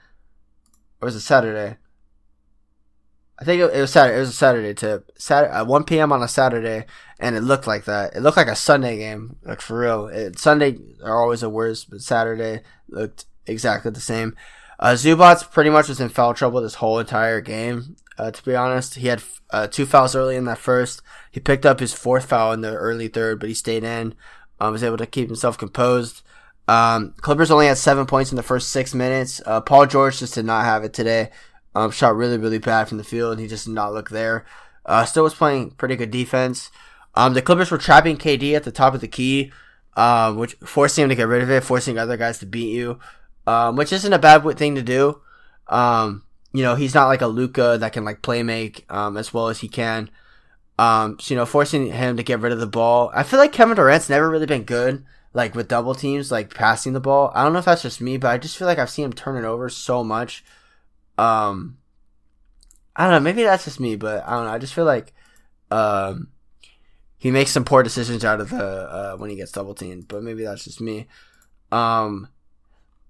or 1.00 1.06
was 1.06 1.14
it 1.14 1.20
Saturday? 1.20 1.76
I 3.38 3.44
think 3.44 3.62
it, 3.62 3.72
was 3.72 3.90
Saturday. 3.90 4.16
It 4.16 4.20
was 4.20 4.30
a 4.30 4.32
Saturday 4.32 4.74
tip. 4.74 5.10
Saturday, 5.16 5.52
at 5.52 5.66
1 5.66 5.84
p.m. 5.84 6.12
on 6.12 6.22
a 6.22 6.28
Saturday, 6.28 6.86
and 7.18 7.36
it 7.36 7.40
looked 7.40 7.66
like 7.66 7.84
that. 7.84 8.14
It 8.14 8.20
looked 8.20 8.36
like 8.36 8.48
a 8.48 8.56
Sunday 8.56 8.98
game, 8.98 9.36
like 9.44 9.60
for 9.60 9.78
real. 9.78 10.08
It, 10.08 10.38
Sunday 10.38 10.78
are 11.02 11.22
always 11.22 11.40
the 11.40 11.48
worst, 11.48 11.88
but 11.88 12.00
Saturday 12.00 12.62
looked 12.88 13.26
exactly 13.46 13.92
the 13.92 14.00
same. 14.00 14.36
Uh, 14.80 14.94
Zubac 14.94 15.50
pretty 15.52 15.68
much 15.68 15.88
was 15.88 16.00
in 16.00 16.08
foul 16.08 16.32
trouble 16.32 16.62
this 16.62 16.76
whole 16.76 16.98
entire 16.98 17.42
game. 17.42 17.96
Uh, 18.18 18.30
to 18.30 18.42
be 18.42 18.56
honest, 18.56 18.94
he 18.96 19.08
had 19.08 19.22
uh, 19.50 19.66
two 19.66 19.84
fouls 19.84 20.16
early 20.16 20.36
in 20.36 20.46
that 20.46 20.58
first. 20.58 21.02
He 21.30 21.38
picked 21.38 21.66
up 21.66 21.80
his 21.80 21.92
fourth 21.92 22.24
foul 22.24 22.52
in 22.52 22.62
the 22.62 22.74
early 22.74 23.08
third, 23.08 23.38
but 23.38 23.48
he 23.50 23.54
stayed 23.54 23.84
in. 23.84 24.14
Um, 24.58 24.72
was 24.72 24.82
able 24.82 24.96
to 24.96 25.06
keep 25.06 25.28
himself 25.28 25.56
composed. 25.58 26.22
Um, 26.66 27.14
Clippers 27.20 27.50
only 27.50 27.66
had 27.66 27.78
seven 27.78 28.06
points 28.06 28.30
in 28.30 28.36
the 28.36 28.42
first 28.42 28.70
six 28.70 28.94
minutes. 28.94 29.40
Uh, 29.44 29.60
Paul 29.60 29.86
George 29.86 30.18
just 30.18 30.34
did 30.34 30.44
not 30.44 30.64
have 30.64 30.84
it 30.84 30.92
today. 30.92 31.30
Um, 31.74 31.90
shot 31.90 32.16
really, 32.16 32.38
really 32.38 32.58
bad 32.58 32.88
from 32.88 32.98
the 32.98 33.04
field. 33.04 33.38
He 33.38 33.48
just 33.48 33.66
did 33.66 33.74
not 33.74 33.92
look 33.92 34.10
there. 34.10 34.44
Uh, 34.86 35.04
still 35.04 35.24
was 35.24 35.34
playing 35.34 35.72
pretty 35.72 35.96
good 35.96 36.10
defense. 36.10 36.70
Um, 37.14 37.34
the 37.34 37.42
Clippers 37.42 37.70
were 37.70 37.78
trapping 37.78 38.16
KD 38.16 38.54
at 38.54 38.64
the 38.64 38.72
top 38.72 38.94
of 38.94 39.00
the 39.00 39.08
key, 39.08 39.52
um, 39.96 40.36
which 40.36 40.54
forcing 40.64 41.04
him 41.04 41.08
to 41.10 41.14
get 41.14 41.28
rid 41.28 41.42
of 41.42 41.50
it, 41.50 41.64
forcing 41.64 41.98
other 41.98 42.16
guys 42.16 42.38
to 42.38 42.46
beat 42.46 42.72
you, 42.72 42.98
um, 43.50 43.74
which 43.74 43.92
isn't 43.92 44.12
a 44.12 44.18
bad 44.18 44.44
thing 44.56 44.76
to 44.76 44.82
do. 44.82 45.20
Um, 45.66 46.22
you 46.52 46.62
know, 46.62 46.76
he's 46.76 46.94
not 46.94 47.08
like 47.08 47.20
a 47.20 47.26
Luka 47.26 47.78
that 47.80 47.92
can 47.92 48.04
like 48.04 48.22
play 48.22 48.44
make 48.44 48.86
um, 48.88 49.16
as 49.16 49.34
well 49.34 49.48
as 49.48 49.58
he 49.58 49.68
can. 49.68 50.08
Um, 50.78 51.18
so, 51.18 51.34
you 51.34 51.36
know, 51.36 51.46
forcing 51.46 51.86
him 51.92 52.16
to 52.16 52.22
get 52.22 52.38
rid 52.38 52.52
of 52.52 52.60
the 52.60 52.66
ball. 52.66 53.10
I 53.12 53.24
feel 53.24 53.40
like 53.40 53.52
Kevin 53.52 53.74
Durant's 53.74 54.08
never 54.08 54.30
really 54.30 54.46
been 54.46 54.62
good, 54.62 55.04
like 55.34 55.56
with 55.56 55.66
double 55.66 55.96
teams, 55.96 56.30
like 56.30 56.54
passing 56.54 56.92
the 56.92 57.00
ball. 57.00 57.32
I 57.34 57.42
don't 57.42 57.52
know 57.52 57.58
if 57.58 57.64
that's 57.64 57.82
just 57.82 58.00
me, 58.00 58.18
but 58.18 58.30
I 58.30 58.38
just 58.38 58.56
feel 58.56 58.68
like 58.68 58.78
I've 58.78 58.88
seen 58.88 59.06
him 59.06 59.12
turn 59.12 59.36
it 59.36 59.46
over 59.46 59.68
so 59.68 60.04
much. 60.04 60.44
Um, 61.18 61.78
I 62.94 63.04
don't 63.04 63.12
know. 63.12 63.20
Maybe 63.20 63.42
that's 63.42 63.64
just 63.64 63.80
me, 63.80 63.96
but 63.96 64.24
I 64.26 64.30
don't 64.30 64.44
know. 64.44 64.52
I 64.52 64.58
just 64.58 64.74
feel 64.74 64.84
like, 64.84 65.12
um, 65.72 66.28
he 67.18 67.32
makes 67.32 67.50
some 67.50 67.64
poor 67.64 67.82
decisions 67.82 68.24
out 68.24 68.40
of 68.40 68.50
the 68.50 68.64
uh, 68.64 69.16
when 69.16 69.28
he 69.28 69.36
gets 69.36 69.52
double 69.52 69.74
teamed, 69.74 70.08
but 70.08 70.22
maybe 70.22 70.44
that's 70.44 70.64
just 70.64 70.80
me. 70.80 71.08
Um, 71.72 72.28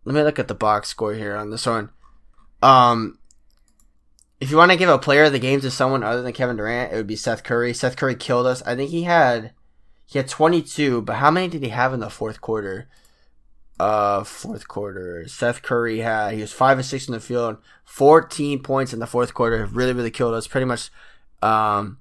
let 0.04 0.14
me 0.14 0.22
look 0.22 0.38
at 0.38 0.48
the 0.48 0.54
box 0.54 0.88
score 0.88 1.14
here 1.14 1.36
on 1.36 1.50
this 1.50 1.66
one. 1.66 1.90
Um, 2.62 3.18
if 4.40 4.50
you 4.50 4.56
want 4.56 4.70
to 4.70 4.78
give 4.78 4.88
a 4.88 4.98
player 4.98 5.24
of 5.24 5.32
the 5.32 5.38
game 5.38 5.60
to 5.60 5.70
someone 5.70 6.02
other 6.02 6.22
than 6.22 6.32
Kevin 6.32 6.56
Durant, 6.56 6.92
it 6.92 6.96
would 6.96 7.06
be 7.06 7.16
Seth 7.16 7.44
Curry. 7.44 7.74
Seth 7.74 7.96
Curry 7.96 8.14
killed 8.14 8.46
us. 8.46 8.62
I 8.62 8.74
think 8.74 8.90
he 8.90 9.02
had 9.02 9.52
he 10.06 10.18
had 10.18 10.28
22, 10.28 11.02
but 11.02 11.16
how 11.16 11.30
many 11.30 11.48
did 11.48 11.62
he 11.62 11.68
have 11.68 11.92
in 11.92 12.00
the 12.00 12.10
fourth 12.10 12.40
quarter? 12.40 12.88
Uh, 13.78 14.24
fourth 14.24 14.66
quarter. 14.66 15.26
Seth 15.28 15.62
Curry 15.62 15.98
had 16.00 16.34
he 16.34 16.40
was 16.40 16.52
five 16.52 16.78
and 16.78 16.86
six 16.86 17.06
in 17.06 17.12
the 17.12 17.20
field, 17.20 17.58
14 17.84 18.62
points 18.62 18.92
in 18.92 18.98
the 18.98 19.06
fourth 19.06 19.34
quarter. 19.34 19.64
Really, 19.66 19.92
really 19.92 20.10
killed 20.10 20.34
us. 20.34 20.46
Pretty 20.46 20.66
much, 20.66 20.90
um, 21.42 21.98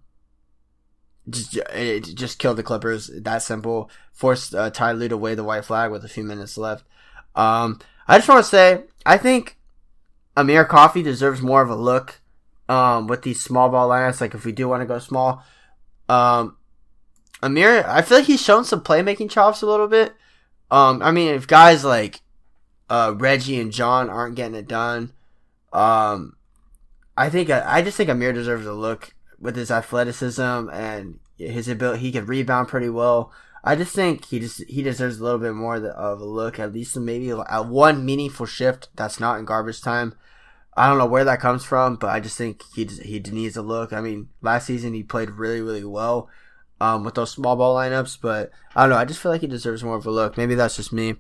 just 1.30 1.56
it 1.56 2.02
just 2.16 2.40
killed 2.40 2.58
the 2.58 2.64
Clippers. 2.64 3.08
That 3.08 3.44
simple. 3.44 3.90
Forced 4.14 4.56
uh, 4.56 4.70
Ty 4.70 4.94
Lue 4.94 5.08
to 5.10 5.18
wave 5.18 5.38
the 5.38 5.44
white 5.44 5.66
flag 5.66 5.92
with 5.92 6.04
a 6.04 6.10
few 6.10 6.24
minutes 6.24 6.58
left. 6.58 6.86
Um, 7.36 7.80
I 8.10 8.18
just 8.18 8.28
want 8.28 8.44
to 8.44 8.50
say 8.50 8.84
I 9.06 9.18
think 9.18 9.58
Amir 10.36 10.66
Coffey 10.66 11.04
deserves 11.04 11.42
more 11.42 11.62
of 11.62 11.70
a 11.70 11.76
look 11.76 12.20
um, 12.68 13.08
with 13.08 13.22
these 13.22 13.40
small 13.40 13.70
ball 13.70 13.88
lineups. 13.88 14.20
Like 14.20 14.34
if 14.34 14.44
we 14.46 14.52
do 14.52 14.68
want 14.68 14.82
to 14.82 14.88
go 14.88 14.98
small, 15.00 15.44
um, 16.10 16.58
Amir, 17.42 17.86
I 17.88 18.02
feel 18.02 18.18
like 18.18 18.28
he's 18.28 18.42
shown 18.42 18.66
some 18.66 18.82
playmaking 18.82 19.30
chops 19.30 19.62
a 19.62 19.68
little 19.68 19.88
bit. 19.88 20.14
Um, 20.72 21.02
I 21.04 21.12
mean, 21.12 21.34
if 21.34 21.48
guys 21.48 21.86
like 21.86 22.22
uh, 22.90 23.14
Reggie 23.16 23.60
and 23.60 23.72
John 23.72 24.10
aren't 24.10 24.36
getting 24.36 24.56
it 24.56 24.68
done, 24.68 25.14
um, 25.72 26.36
I 27.16 27.30
think 27.30 27.50
I 27.52 27.82
just 27.82 27.96
think 27.96 28.10
Amir 28.10 28.34
deserves 28.34 28.66
a 28.66 28.74
look 28.74 29.14
with 29.40 29.56
his 29.56 29.70
athleticism 29.70 30.42
and 30.42 31.20
his 31.38 31.68
ability. 31.68 32.02
He 32.02 32.12
can 32.12 32.26
rebound 32.26 32.70
pretty 32.70 32.90
well. 32.90 33.32
I 33.64 33.76
just 33.76 33.94
think 33.96 34.26
he 34.26 34.40
just 34.40 34.64
he 34.70 34.82
deserves 34.84 35.20
a 35.20 35.24
little 35.24 35.40
bit 35.40 35.54
more 35.54 35.76
of 35.76 36.22
a 36.22 36.26
look, 36.26 36.60
at 36.60 36.74
least 36.74 36.96
maybe 36.98 37.30
a 37.30 37.62
one 37.64 38.06
meaningful 38.06 38.46
shift 38.46 38.90
that's 38.96 39.20
not 39.20 39.40
in 39.40 39.46
garbage 39.46 39.82
time. 39.82 40.16
I 40.78 40.88
don't 40.88 40.98
know 40.98 41.06
where 41.06 41.26
that 41.26 41.42
comes 41.42 41.66
from, 41.66 41.98
but 41.98 42.08
I 42.10 42.20
just 42.20 42.38
think 42.38 42.64
he 42.76 42.86
he 42.86 43.20
needs 43.20 43.58
a 43.58 43.62
look. 43.62 43.92
I 43.94 44.02
mean, 44.02 44.30
last 44.42 44.68
season 44.68 44.94
he 44.94 45.04
played 45.04 45.32
really 45.32 45.62
really 45.62 45.84
well. 45.86 46.30
um, 46.82 47.04
with 47.04 47.16
those 47.16 47.32
small 47.32 47.56
ball 47.56 47.76
lineups. 47.76 48.20
But 48.22 48.52
I 48.76 48.82
don't 48.84 48.92
know. 48.92 48.98
I 48.98 49.06
just 49.06 49.20
feel 49.20 49.32
like 49.32 49.42
he 49.42 49.48
deserves 49.48 49.84
more 49.84 49.98
of 49.98 50.06
a 50.06 50.12
look. 50.12 50.38
Maybe 50.38 50.56
that's 50.56 50.76
just 50.76 50.94
me. 50.94 51.16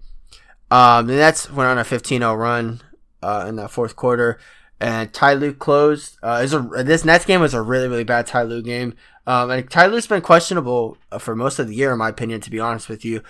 Um, 0.71 1.07
the 1.07 1.15
Nets 1.15 1.49
went 1.51 1.67
on 1.69 1.77
a 1.77 1.83
15-0 1.83 2.37
run 2.37 2.81
uh, 3.23 3.45
in 3.47 3.55
that 3.55 3.71
fourth 3.71 3.95
quarter, 3.95 4.39
and 4.79 5.11
Ty 5.11 5.33
Lue 5.33 5.53
closed. 5.53 6.17
Uh, 6.21 6.45
a, 6.75 6.83
this 6.83 7.03
Nets 7.05 7.25
game 7.25 7.41
was 7.41 7.53
a 7.53 7.61
really 7.61 7.87
really 7.87 8.03
bad 8.03 8.27
Ty 8.27 8.43
Lue 8.43 8.61
game. 8.61 8.93
Um, 9.29 9.51
and 9.51 9.69
Ty 9.69 9.85
Lue's 9.85 10.07
been 10.07 10.23
questionable 10.23 10.97
uh, 11.11 11.19
for 11.19 11.35
most 11.35 11.59
of 11.59 11.67
the 11.67 11.75
year, 11.75 11.91
in 11.91 11.99
my 11.99 12.09
opinion. 12.09 12.41
To 12.41 12.49
be 12.49 12.59
honest 12.59 12.89
with 12.89 13.05
you, 13.05 13.21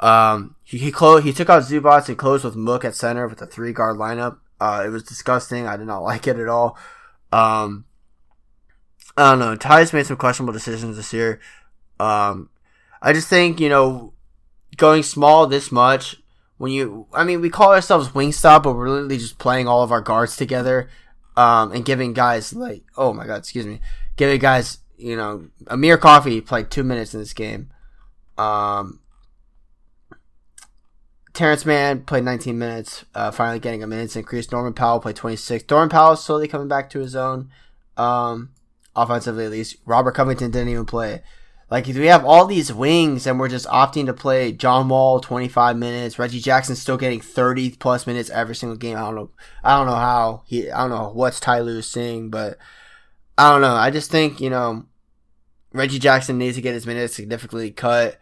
um, 0.00 0.56
he 0.64 0.78
he, 0.78 0.90
closed, 0.90 1.26
he 1.26 1.32
took 1.34 1.50
out 1.50 1.64
Zubac 1.64 2.08
and 2.08 2.16
closed 2.16 2.42
with 2.42 2.56
Mook 2.56 2.86
at 2.86 2.94
center 2.94 3.28
with 3.28 3.42
a 3.42 3.46
three 3.46 3.74
guard 3.74 3.98
lineup. 3.98 4.38
Uh, 4.58 4.82
it 4.86 4.88
was 4.88 5.02
disgusting. 5.02 5.66
I 5.66 5.76
did 5.76 5.86
not 5.86 5.98
like 6.02 6.26
it 6.26 6.38
at 6.38 6.48
all. 6.48 6.78
Um, 7.32 7.84
I 9.14 9.32
don't 9.32 9.40
know. 9.40 9.54
Ty's 9.54 9.92
made 9.92 10.06
some 10.06 10.16
questionable 10.16 10.54
decisions 10.54 10.96
this 10.96 11.12
year. 11.12 11.38
Um, 12.00 12.48
I 13.02 13.12
just 13.12 13.28
think 13.28 13.60
you 13.60 13.68
know 13.68 14.14
going 14.78 15.02
small 15.02 15.46
this 15.46 15.70
much 15.70 16.16
when 16.56 16.72
you 16.72 17.08
I 17.12 17.24
mean 17.24 17.42
we 17.42 17.50
call 17.50 17.72
ourselves 17.72 18.08
Wingstop, 18.08 18.62
but 18.62 18.72
we're 18.72 18.88
literally 18.88 19.18
just 19.18 19.36
playing 19.36 19.68
all 19.68 19.82
of 19.82 19.92
our 19.92 20.00
guards 20.00 20.34
together, 20.34 20.88
um, 21.36 21.72
and 21.72 21.84
giving 21.84 22.14
guys 22.14 22.54
like 22.54 22.84
oh 22.96 23.12
my 23.12 23.26
god, 23.26 23.40
excuse 23.40 23.66
me, 23.66 23.82
giving 24.16 24.40
guys 24.40 24.78
you 25.02 25.16
know 25.16 25.48
Amir 25.66 25.98
Coffey 25.98 26.40
played 26.40 26.70
two 26.70 26.84
minutes 26.84 27.14
in 27.14 27.20
this 27.20 27.34
game. 27.34 27.70
Um, 28.38 29.00
Terrence 31.32 31.64
Mann 31.64 32.02
played 32.02 32.24
19 32.24 32.58
minutes, 32.58 33.04
uh, 33.14 33.30
finally 33.30 33.58
getting 33.58 33.82
a 33.82 33.86
minutes 33.86 34.16
increase. 34.16 34.52
Norman 34.52 34.74
Powell 34.74 35.00
played 35.00 35.16
26. 35.16 35.64
Norman 35.70 35.88
Powell 35.88 36.16
slowly 36.16 36.46
coming 36.46 36.68
back 36.68 36.90
to 36.90 36.98
his 36.98 37.16
own, 37.16 37.50
um, 37.96 38.50
offensively 38.94 39.46
at 39.46 39.50
least. 39.50 39.76
Robert 39.86 40.12
Covington 40.12 40.50
didn't 40.50 40.68
even 40.68 40.84
play. 40.84 41.22
Like 41.70 41.86
we 41.86 42.04
have 42.06 42.26
all 42.26 42.44
these 42.44 42.70
wings 42.70 43.26
and 43.26 43.40
we're 43.40 43.48
just 43.48 43.66
opting 43.66 44.04
to 44.04 44.12
play 44.12 44.52
John 44.52 44.90
Wall 44.90 45.20
25 45.20 45.78
minutes, 45.78 46.18
Reggie 46.18 46.38
Jackson 46.38 46.76
still 46.76 46.98
getting 46.98 47.22
30 47.22 47.76
plus 47.76 48.06
minutes 48.06 48.28
every 48.28 48.54
single 48.54 48.76
game. 48.76 48.98
I 48.98 49.00
don't 49.00 49.14
know. 49.14 49.30
I 49.64 49.78
don't 49.78 49.86
know 49.86 49.94
how 49.94 50.42
he. 50.44 50.70
I 50.70 50.82
don't 50.82 50.90
know 50.90 51.10
what's 51.14 51.40
Ty 51.40 51.60
Lue 51.60 51.80
seeing, 51.80 52.28
but 52.28 52.58
I 53.38 53.50
don't 53.50 53.62
know. 53.62 53.74
I 53.74 53.90
just 53.90 54.10
think 54.10 54.38
you 54.38 54.50
know 54.50 54.84
Reggie 55.72 55.98
Jackson 55.98 56.38
needs 56.38 56.56
to 56.56 56.62
get 56.62 56.74
his 56.74 56.86
minutes 56.86 57.14
significantly 57.14 57.70
cut. 57.70 58.18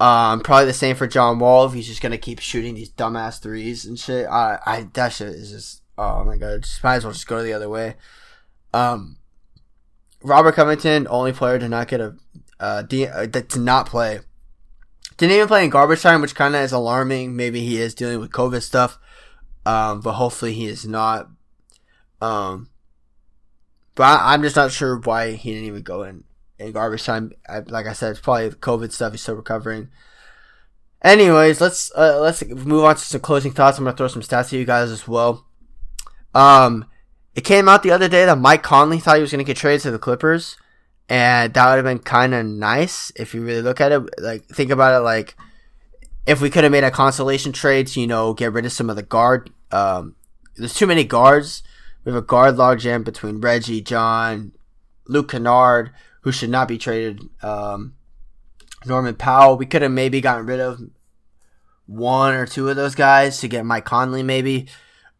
Um, 0.00 0.40
probably 0.40 0.64
the 0.64 0.72
same 0.72 0.96
for 0.96 1.06
John 1.06 1.38
Wall 1.38 1.66
if 1.66 1.74
he's 1.74 1.86
just 1.86 2.00
gonna 2.00 2.16
keep 2.16 2.40
shooting 2.40 2.74
these 2.74 2.90
dumbass 2.90 3.40
threes 3.40 3.84
and 3.84 3.98
shit. 3.98 4.26
I, 4.26 4.58
I 4.64 4.88
that 4.94 5.12
shit 5.12 5.28
is 5.28 5.50
just 5.50 5.82
oh 5.98 6.24
my 6.24 6.38
god, 6.38 6.62
just 6.62 6.82
might 6.82 6.96
as 6.96 7.04
well 7.04 7.12
just 7.12 7.26
go 7.26 7.42
the 7.42 7.52
other 7.52 7.68
way. 7.68 7.96
Um, 8.72 9.18
Robert 10.22 10.54
Covington, 10.54 11.06
only 11.10 11.32
player 11.32 11.58
to 11.58 11.68
not 11.68 11.88
get 11.88 12.00
a 12.00 12.16
uh, 12.58 12.82
uh 12.90 13.26
to 13.26 13.58
not 13.58 13.86
play. 13.86 14.20
Didn't 15.18 15.36
even 15.36 15.48
play 15.48 15.64
in 15.64 15.70
garbage 15.70 16.00
time, 16.00 16.22
which 16.22 16.34
kind 16.34 16.54
of 16.54 16.62
is 16.62 16.72
alarming. 16.72 17.36
Maybe 17.36 17.60
he 17.60 17.78
is 17.78 17.94
dealing 17.94 18.20
with 18.20 18.30
COVID 18.32 18.62
stuff, 18.62 18.98
um, 19.66 20.00
but 20.00 20.14
hopefully 20.14 20.54
he 20.54 20.66
is 20.66 20.86
not. 20.86 21.28
Um, 22.22 22.70
but 23.94 24.04
I, 24.04 24.32
I'm 24.32 24.40
just 24.40 24.56
not 24.56 24.72
sure 24.72 24.98
why 24.98 25.32
he 25.32 25.52
didn't 25.52 25.66
even 25.66 25.82
go 25.82 26.04
in 26.04 26.24
in 26.60 26.72
garbage 26.72 27.04
time. 27.04 27.32
I, 27.48 27.60
like 27.60 27.86
I 27.86 27.92
said, 27.92 28.12
it's 28.12 28.20
probably 28.20 28.50
COVID 28.50 28.92
stuff. 28.92 29.12
He's 29.12 29.22
still 29.22 29.34
recovering. 29.34 29.88
Anyways, 31.02 31.60
let's 31.60 31.90
uh, 31.96 32.20
let's 32.20 32.44
move 32.44 32.84
on 32.84 32.94
to 32.94 33.00
some 33.00 33.20
closing 33.20 33.52
thoughts. 33.52 33.78
I'm 33.78 33.84
gonna 33.84 33.96
throw 33.96 34.08
some 34.08 34.22
stats 34.22 34.50
to 34.50 34.58
you 34.58 34.66
guys 34.66 34.90
as 34.90 35.08
well. 35.08 35.46
Um, 36.34 36.84
it 37.34 37.40
came 37.42 37.68
out 37.68 37.82
the 37.82 37.90
other 37.90 38.08
day 38.08 38.26
that 38.26 38.38
Mike 38.38 38.62
Conley 38.62 39.00
thought 39.00 39.16
he 39.16 39.22
was 39.22 39.30
gonna 39.30 39.44
get 39.44 39.56
traded 39.56 39.80
to 39.82 39.90
the 39.90 39.98
Clippers, 39.98 40.58
and 41.08 41.54
that 41.54 41.68
would 41.68 41.76
have 41.76 41.84
been 41.84 42.04
kind 42.04 42.34
of 42.34 42.44
nice 42.44 43.10
if 43.16 43.34
you 43.34 43.42
really 43.42 43.62
look 43.62 43.80
at 43.80 43.92
it. 43.92 44.02
Like 44.18 44.44
think 44.46 44.70
about 44.70 45.00
it, 45.00 45.02
like 45.02 45.36
if 46.26 46.42
we 46.42 46.50
could 46.50 46.64
have 46.64 46.72
made 46.72 46.84
a 46.84 46.90
consolation 46.90 47.52
trade 47.52 47.86
to 47.88 48.00
you 48.00 48.06
know 48.06 48.34
get 48.34 48.52
rid 48.52 48.66
of 48.66 48.72
some 48.72 48.90
of 48.90 48.96
the 48.96 49.02
guard. 49.02 49.50
Um, 49.72 50.16
there's 50.56 50.74
too 50.74 50.86
many 50.86 51.04
guards. 51.04 51.62
We 52.04 52.12
have 52.12 52.22
a 52.22 52.26
guard 52.26 52.56
logjam 52.56 53.04
between 53.04 53.40
Reggie, 53.40 53.80
John, 53.80 54.52
Luke 55.06 55.30
Kennard 55.30 55.92
who 56.20 56.32
should 56.32 56.50
not 56.50 56.68
be 56.68 56.78
traded. 56.78 57.22
Um, 57.42 57.94
Norman 58.86 59.14
Powell, 59.14 59.56
we 59.56 59.66
could 59.66 59.82
have 59.82 59.92
maybe 59.92 60.20
gotten 60.20 60.46
rid 60.46 60.60
of 60.60 60.80
one 61.86 62.34
or 62.34 62.46
two 62.46 62.68
of 62.68 62.76
those 62.76 62.94
guys 62.94 63.40
to 63.40 63.48
get 63.48 63.66
Mike 63.66 63.84
Conley, 63.84 64.22
maybe. 64.22 64.68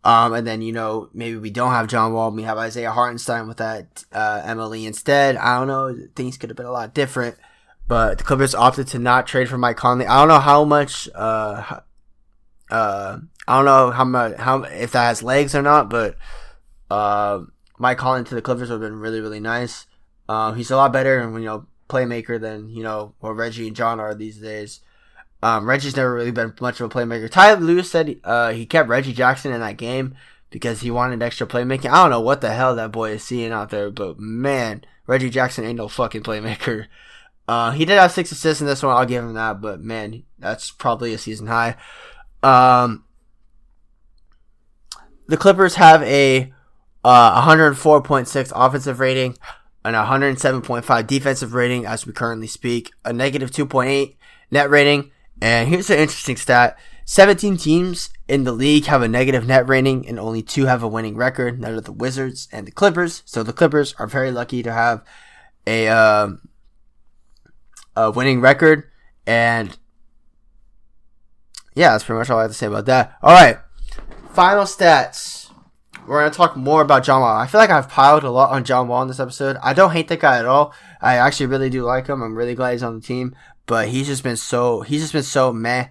Um, 0.03 0.33
and 0.33 0.47
then, 0.47 0.63
you 0.63 0.73
know, 0.73 1.11
maybe 1.13 1.37
we 1.37 1.51
don't 1.51 1.73
have 1.73 1.89
John 1.89 2.15
Wall. 2.15 2.31
We 2.31 2.45
have 2.45 2.57
Isaiah 2.57 2.93
Hartenstein 2.93 3.49
with 3.49 3.59
that 3.59 4.05
uh, 4.13 4.41
MLE 4.43 4.87
instead. 4.87 5.37
I 5.37 5.59
don't 5.59 5.69
know. 5.69 5.95
Things 6.15 6.39
could 6.39 6.49
have 6.49 6.57
been 6.57 6.67
a 6.67 6.73
lot 6.73 6.95
different. 6.95 7.37
But 7.87 8.19
the 8.19 8.25
Clippers 8.25 8.55
opted 8.55 8.87
to 8.89 8.99
not 8.99 9.27
trade 9.27 9.49
for 9.49 9.59
Mike 9.59 9.77
Conley. 9.77 10.07
I 10.07 10.21
don't 10.21 10.29
know 10.29 10.39
how 10.39 10.65
much. 10.65 11.09
Uh, 11.15 11.81
uh, 12.71 13.19
I 13.49 13.57
don't 13.57 13.65
know 13.65 13.91
how 13.91 14.05
much 14.05 14.37
how 14.37 14.63
if 14.63 14.93
that 14.93 15.07
has 15.09 15.25
legs 15.25 15.57
or 15.57 15.63
not, 15.63 15.91
but 15.91 16.17
uh, 16.89 17.41
Mike 17.79 17.99
Conley 17.99 18.25
to 18.25 18.35
the 18.37 18.43
Clippers 18.43 18.71
would 18.71 18.81
have 18.81 18.91
been 18.91 19.01
really 19.01 19.21
really 19.21 19.41
nice. 19.41 19.87
Um, 20.31 20.55
he's 20.55 20.71
a 20.71 20.77
lot 20.77 20.93
better, 20.93 21.19
and 21.19 21.35
you 21.35 21.45
know, 21.45 21.67
playmaker 21.89 22.41
than 22.41 22.71
you 22.71 22.85
know 22.85 23.15
what 23.19 23.35
Reggie 23.35 23.67
and 23.67 23.75
John 23.75 23.99
are 23.99 24.15
these 24.15 24.39
days. 24.39 24.79
Um, 25.43 25.69
Reggie's 25.69 25.97
never 25.97 26.15
really 26.15 26.31
been 26.31 26.55
much 26.61 26.81
of 26.81 26.89
a 26.89 26.95
playmaker. 26.95 27.29
Ty 27.29 27.55
Lue's 27.55 27.91
said 27.91 28.21
uh, 28.23 28.53
he 28.53 28.65
kept 28.65 28.89
Reggie 28.89 29.13
Jackson 29.13 29.53
in 29.53 29.61
that 29.61 29.77
game 29.77 30.15
because 30.51 30.83
he 30.83 30.91
wanted 30.91 31.21
extra 31.21 31.49
playmaking. 31.49 31.91
I 31.91 32.03
don't 32.03 32.11
know 32.11 32.21
what 32.21 32.43
the 32.43 32.53
hell 32.53 32.77
that 32.77 32.93
boy 32.93 33.11
is 33.11 33.25
seeing 33.25 33.51
out 33.51 33.71
there, 33.71 33.91
but 33.91 34.21
man, 34.21 34.85
Reggie 35.09 35.31
Jackson 35.31 35.65
ain't 35.65 35.79
no 35.79 35.89
fucking 35.89 36.23
playmaker. 36.23 36.87
Uh, 37.49 37.73
he 37.73 37.85
did 37.85 37.99
have 37.99 38.13
six 38.13 38.31
assists 38.31 38.61
in 38.61 38.69
this 38.69 38.81
one. 38.81 38.97
I'll 38.97 39.05
give 39.05 39.25
him 39.25 39.35
that, 39.35 39.61
but 39.61 39.81
man, 39.81 40.23
that's 40.39 40.71
probably 40.71 41.13
a 41.13 41.19
season 41.19 41.49
high. 41.49 41.75
Um, 42.45 43.03
the 45.27 45.37
Clippers 45.37 45.75
have 45.75 46.01
a 46.05 46.53
uh, 47.03 47.43
104.6 47.49 48.53
offensive 48.55 49.01
rating 49.01 49.37
an 49.85 49.95
107.5 49.95 51.07
defensive 51.07 51.55
rating 51.55 51.87
as 51.87 52.07
we 52.07 52.13
currently 52.13 52.47
speak, 52.47 52.91
a 53.05 53.13
negative 53.13 53.51
2.8 53.51 54.17
net 54.51 54.71
rating. 54.71 55.11
And 55.41 55.69
here's 55.69 55.91
an 55.91 55.99
interesting 55.99 56.37
stat 56.37 56.79
17 57.07 57.57
teams 57.57 58.11
in 58.29 58.45
the 58.45 58.53
league 58.53 58.85
have 58.85 59.03
a 59.03 59.09
negative 59.09 59.47
net 59.47 59.69
rating, 59.69 60.07
and 60.07 60.19
only 60.19 60.43
two 60.43 60.67
have 60.67 60.83
a 60.83 60.89
winning 60.89 61.17
record. 61.17 61.59
None 61.59 61.75
of 61.75 61.85
the 61.85 61.93
Wizards 61.93 62.47
and 62.53 62.67
the 62.67 62.71
Clippers. 62.71 63.23
So 63.25 63.43
the 63.43 63.53
Clippers 63.53 63.95
are 63.99 64.07
very 64.07 64.31
lucky 64.31 64.63
to 64.63 64.73
have 64.73 65.05
a, 65.67 65.89
uh, 65.89 66.29
a 67.97 68.11
winning 68.13 68.41
record. 68.41 68.85
And 69.27 69.77
yeah, 71.75 71.91
that's 71.91 72.05
pretty 72.05 72.19
much 72.19 72.31
all 72.31 72.39
I 72.39 72.43
have 72.43 72.53
to 72.53 72.57
say 72.57 72.67
about 72.67 72.87
that. 72.87 73.17
All 73.23 73.35
right. 73.35 73.59
Final 74.33 74.65
stats 74.65 75.40
we're 76.11 76.23
gonna 76.23 76.35
talk 76.35 76.57
more 76.57 76.83
about 76.83 77.05
John 77.05 77.21
Wall. 77.21 77.37
I 77.37 77.47
feel 77.47 77.61
like 77.61 77.71
I've 77.71 77.89
piled 77.89 78.25
a 78.25 78.31
lot 78.33 78.51
on 78.51 78.65
John 78.65 78.89
Wall 78.89 79.01
in 79.01 79.07
this 79.07 79.21
episode. 79.21 79.57
I 79.63 79.73
don't 79.73 79.93
hate 79.93 80.09
that 80.09 80.19
guy 80.19 80.41
at 80.41 80.45
all. 80.45 80.75
I 81.01 81.15
actually 81.15 81.47
really 81.47 81.71
do 81.71 81.85
like 81.85 82.09
him. 82.09 82.21
I'm 82.21 82.35
really 82.35 82.57
glad 82.57 82.73
he's 82.73 82.83
on 82.83 82.97
the 82.97 83.01
team. 83.01 83.37
But 83.67 83.91
he's 83.91 84.09
just 84.09 84.25
been 84.25 84.37
so 84.37 84.81
he's 84.81 85.03
just 85.03 85.13
been 85.13 85.23
so 85.23 85.53
meh 85.53 85.87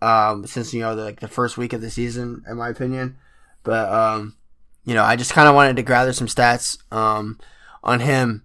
um, 0.00 0.46
since 0.46 0.72
you 0.72 0.80
know 0.80 0.94
the, 0.94 1.02
like 1.02 1.18
the 1.18 1.26
first 1.26 1.58
week 1.58 1.72
of 1.72 1.80
the 1.80 1.90
season, 1.90 2.44
in 2.48 2.56
my 2.56 2.68
opinion. 2.68 3.16
But 3.64 3.92
um, 3.92 4.36
you 4.84 4.94
know, 4.94 5.02
I 5.02 5.16
just 5.16 5.32
kind 5.32 5.48
of 5.48 5.56
wanted 5.56 5.74
to 5.74 5.82
gather 5.82 6.12
some 6.12 6.28
stats 6.28 6.78
um, 6.92 7.40
on 7.82 7.98
him. 7.98 8.44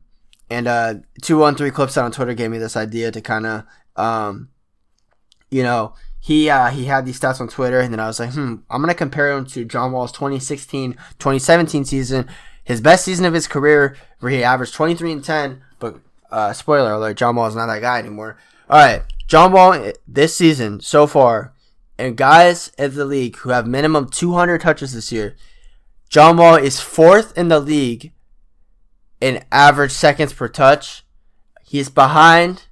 And 0.50 0.68
uh, 0.68 0.96
two 1.22 1.38
one 1.38 1.54
three 1.54 1.70
clips 1.70 1.96
on 1.96 2.12
Twitter 2.12 2.34
gave 2.34 2.50
me 2.50 2.58
this 2.58 2.76
idea 2.76 3.12
to 3.12 3.22
kind 3.22 3.46
of 3.46 3.63
um, 3.96 4.50
you 5.52 5.62
know 5.62 5.94
he 6.19 6.49
uh, 6.49 6.69
he 6.69 6.86
had 6.86 7.05
these 7.05 7.19
stats 7.19 7.39
on 7.39 7.47
Twitter, 7.47 7.79
and 7.79 7.93
then 7.93 7.99
I 7.99 8.08
was 8.08 8.19
like, 8.19 8.34
hmm, 8.34 8.55
I'm 8.69 8.82
gonna 8.82 8.93
compare 8.93 9.32
him 9.32 9.45
to 9.47 9.63
John 9.63 9.91
Wall's 9.91 10.12
2016-2017 10.12 11.88
season, 11.88 12.27
his 12.63 12.82
best 12.82 13.05
season 13.05 13.25
of 13.25 13.34
his 13.34 13.47
career, 13.47 13.95
where 14.19 14.32
he 14.32 14.43
averaged 14.43 14.73
23 14.73 15.13
and 15.13 15.23
10. 15.23 15.62
But 15.79 15.99
uh, 16.29 16.53
spoiler 16.53 16.93
alert, 16.93 17.17
John 17.17 17.36
Wall 17.36 17.47
is 17.47 17.55
not 17.55 17.67
that 17.67 17.82
guy 17.82 17.99
anymore. 17.99 18.38
All 18.69 18.77
right, 18.77 19.03
John 19.27 19.53
Wall 19.53 19.91
this 20.08 20.36
season 20.36 20.82
so 20.82 21.08
far, 21.08 21.53
and 21.97 22.17
guys 22.17 22.71
in 22.77 22.93
the 22.95 23.05
league 23.05 23.38
who 23.38 23.49
have 23.49 23.65
minimum 23.65 24.10
200 24.10 24.60
touches 24.60 24.93
this 24.93 25.12
year, 25.12 25.38
John 26.10 26.38
Wall 26.38 26.55
is 26.55 26.82
fourth 26.82 27.38
in 27.38 27.47
the 27.47 27.60
league 27.60 28.12
in 29.21 29.43
average 29.51 29.91
seconds 29.91 30.34
per 30.34 30.49
touch. 30.49 31.03
He's 31.63 31.89
behind. 31.89 32.63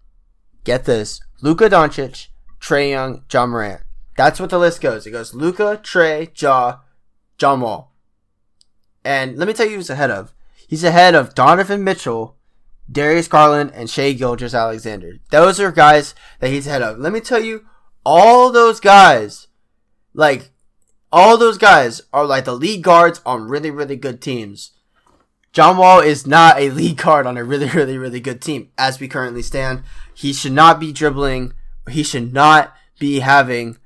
Get 0.64 0.84
this, 0.84 1.22
Luka 1.42 1.70
Doncic 1.70 2.28
Trae 2.68 2.90
Young, 2.90 3.24
Ja 3.32 3.46
Morant. 3.46 3.82
That's 4.18 4.42
what 4.42 4.50
the 4.50 4.60
list 4.60 4.82
goes. 4.82 5.08
It 5.08 5.12
goes 5.12 5.34
Luka, 5.34 5.80
Trae, 5.82 6.30
Ja, 6.42 6.80
John 7.38 7.62
Wall. 7.62 7.94
And 9.06 9.38
let 9.38 9.48
me 9.48 9.54
tell 9.54 9.68
you 9.68 9.78
who's 9.78 9.90
ahead 9.90 10.12
of. 10.12 10.34
He's 10.68 10.84
ahead 10.84 11.16
of 11.16 11.34
Donovan 11.34 11.86
Mitchell, 11.86 12.36
Darius 12.92 13.30
Garland, 13.30 13.72
and 13.74 13.90
Shai 13.90 14.12
Gilgeous-Alexander. 14.12 15.14
Those 15.32 15.62
are 15.62 15.72
guys 15.72 16.14
that 16.42 16.50
he's 16.50 16.68
ahead 16.68 16.82
of. 16.82 17.00
Let 17.00 17.14
me 17.14 17.22
tell 17.22 17.40
you, 17.40 17.66
all 18.06 18.52
those 18.52 18.82
guys, 18.82 19.48
like, 20.14 20.50
all 21.10 21.38
those 21.38 21.58
guys 21.58 22.02
are 22.12 22.26
like 22.26 22.44
the 22.44 22.54
lead 22.54 22.82
guards 22.84 23.22
on 23.26 23.48
really, 23.48 23.72
really 23.72 23.96
good 23.96 24.22
teams. 24.22 24.72
John 25.54 25.78
Wall 25.78 26.02
is 26.02 26.28
not 26.28 26.60
a 26.60 26.70
lead 26.72 26.98
guard 26.98 27.26
on 27.26 27.38
a 27.38 27.46
really, 27.46 27.70
really, 27.70 27.98
really 27.98 28.20
good 28.20 28.42
team 28.42 28.72
as 28.78 29.00
we 29.00 29.08
currently 29.08 29.42
stand. 29.42 29.84
he 30.14 30.34
should 30.34 30.52
not 30.52 30.82
be 30.82 30.92
dribbling. 30.92 31.54
He 31.90 32.04
should 32.04 32.34
not 32.34 32.76
be 33.00 33.20
having 33.20 33.78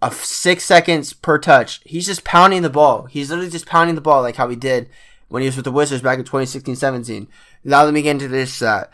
a 0.00 0.06
f- 0.06 0.24
six 0.24 0.64
seconds 0.64 1.12
per 1.12 1.38
touch. 1.38 1.80
He's 1.84 2.06
just 2.06 2.24
pounding 2.24 2.62
the 2.62 2.70
ball. 2.70 3.04
He's 3.06 3.30
literally 3.30 3.50
just 3.50 3.66
pounding 3.66 3.94
the 3.94 4.00
ball 4.00 4.22
like 4.22 4.36
how 4.36 4.48
he 4.48 4.56
did 4.56 4.88
when 5.28 5.42
he 5.42 5.46
was 5.46 5.56
with 5.56 5.64
the 5.64 5.72
Wizards 5.72 6.02
back 6.02 6.18
in 6.18 6.24
2016-17. 6.24 7.28
Now 7.64 7.84
let 7.84 7.94
me 7.94 8.02
get 8.02 8.10
into 8.10 8.28
this. 8.28 8.60
Uh, 8.60 8.88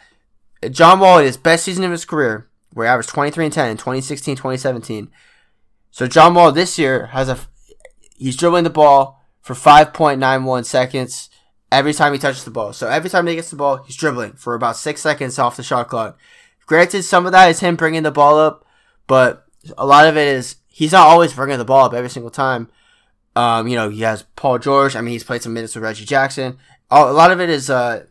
John 0.70 1.00
Wall, 1.00 1.18
his 1.18 1.36
best 1.36 1.64
season 1.64 1.84
of 1.84 1.90
his 1.90 2.04
career, 2.04 2.48
where 2.72 2.86
he 2.86 2.90
averaged 2.90 3.08
23 3.08 3.46
and 3.46 3.54
10 3.54 3.70
in 3.70 3.76
2016-2017. 3.76 5.08
So 5.90 6.06
John 6.06 6.34
Wall 6.34 6.52
this 6.52 6.78
year 6.78 7.06
has 7.06 7.28
a 7.28 7.38
he's 8.16 8.36
dribbling 8.36 8.64
the 8.64 8.70
ball 8.70 9.20
for 9.40 9.54
5.91 9.54 10.64
seconds 10.64 11.30
every 11.72 11.94
time 11.94 12.12
he 12.12 12.18
touches 12.18 12.44
the 12.44 12.50
ball. 12.50 12.72
So 12.72 12.88
every 12.88 13.08
time 13.10 13.26
he 13.26 13.34
gets 13.34 13.50
the 13.50 13.56
ball, 13.56 13.78
he's 13.78 13.96
dribbling 13.96 14.34
for 14.34 14.54
about 14.54 14.76
six 14.76 15.00
seconds 15.00 15.38
off 15.38 15.56
the 15.56 15.62
shot 15.62 15.88
clock. 15.88 16.18
Granted, 16.68 17.02
some 17.02 17.26
of 17.26 17.32
that 17.32 17.48
is 17.48 17.60
him 17.60 17.74
bringing 17.74 18.04
the 18.04 18.12
ball 18.12 18.38
up, 18.38 18.64
but 19.08 19.46
a 19.76 19.84
lot 19.84 20.06
of 20.06 20.16
it 20.16 20.28
is 20.28 20.56
he's 20.68 20.92
not 20.92 21.06
always 21.06 21.32
bringing 21.32 21.58
the 21.58 21.64
ball 21.64 21.86
up 21.86 21.94
every 21.94 22.10
single 22.10 22.30
time. 22.30 22.68
Um, 23.34 23.66
you 23.66 23.74
know, 23.74 23.88
he 23.88 24.02
has 24.02 24.24
Paul 24.36 24.58
George. 24.58 24.94
I 24.94 25.00
mean, 25.00 25.12
he's 25.12 25.24
played 25.24 25.42
some 25.42 25.54
minutes 25.54 25.74
with 25.74 25.82
Reggie 25.82 26.04
Jackson. 26.04 26.58
A 26.90 27.12
lot 27.12 27.32
of 27.32 27.40
it 27.40 27.50
is 27.50 27.68
uh, 27.68 28.04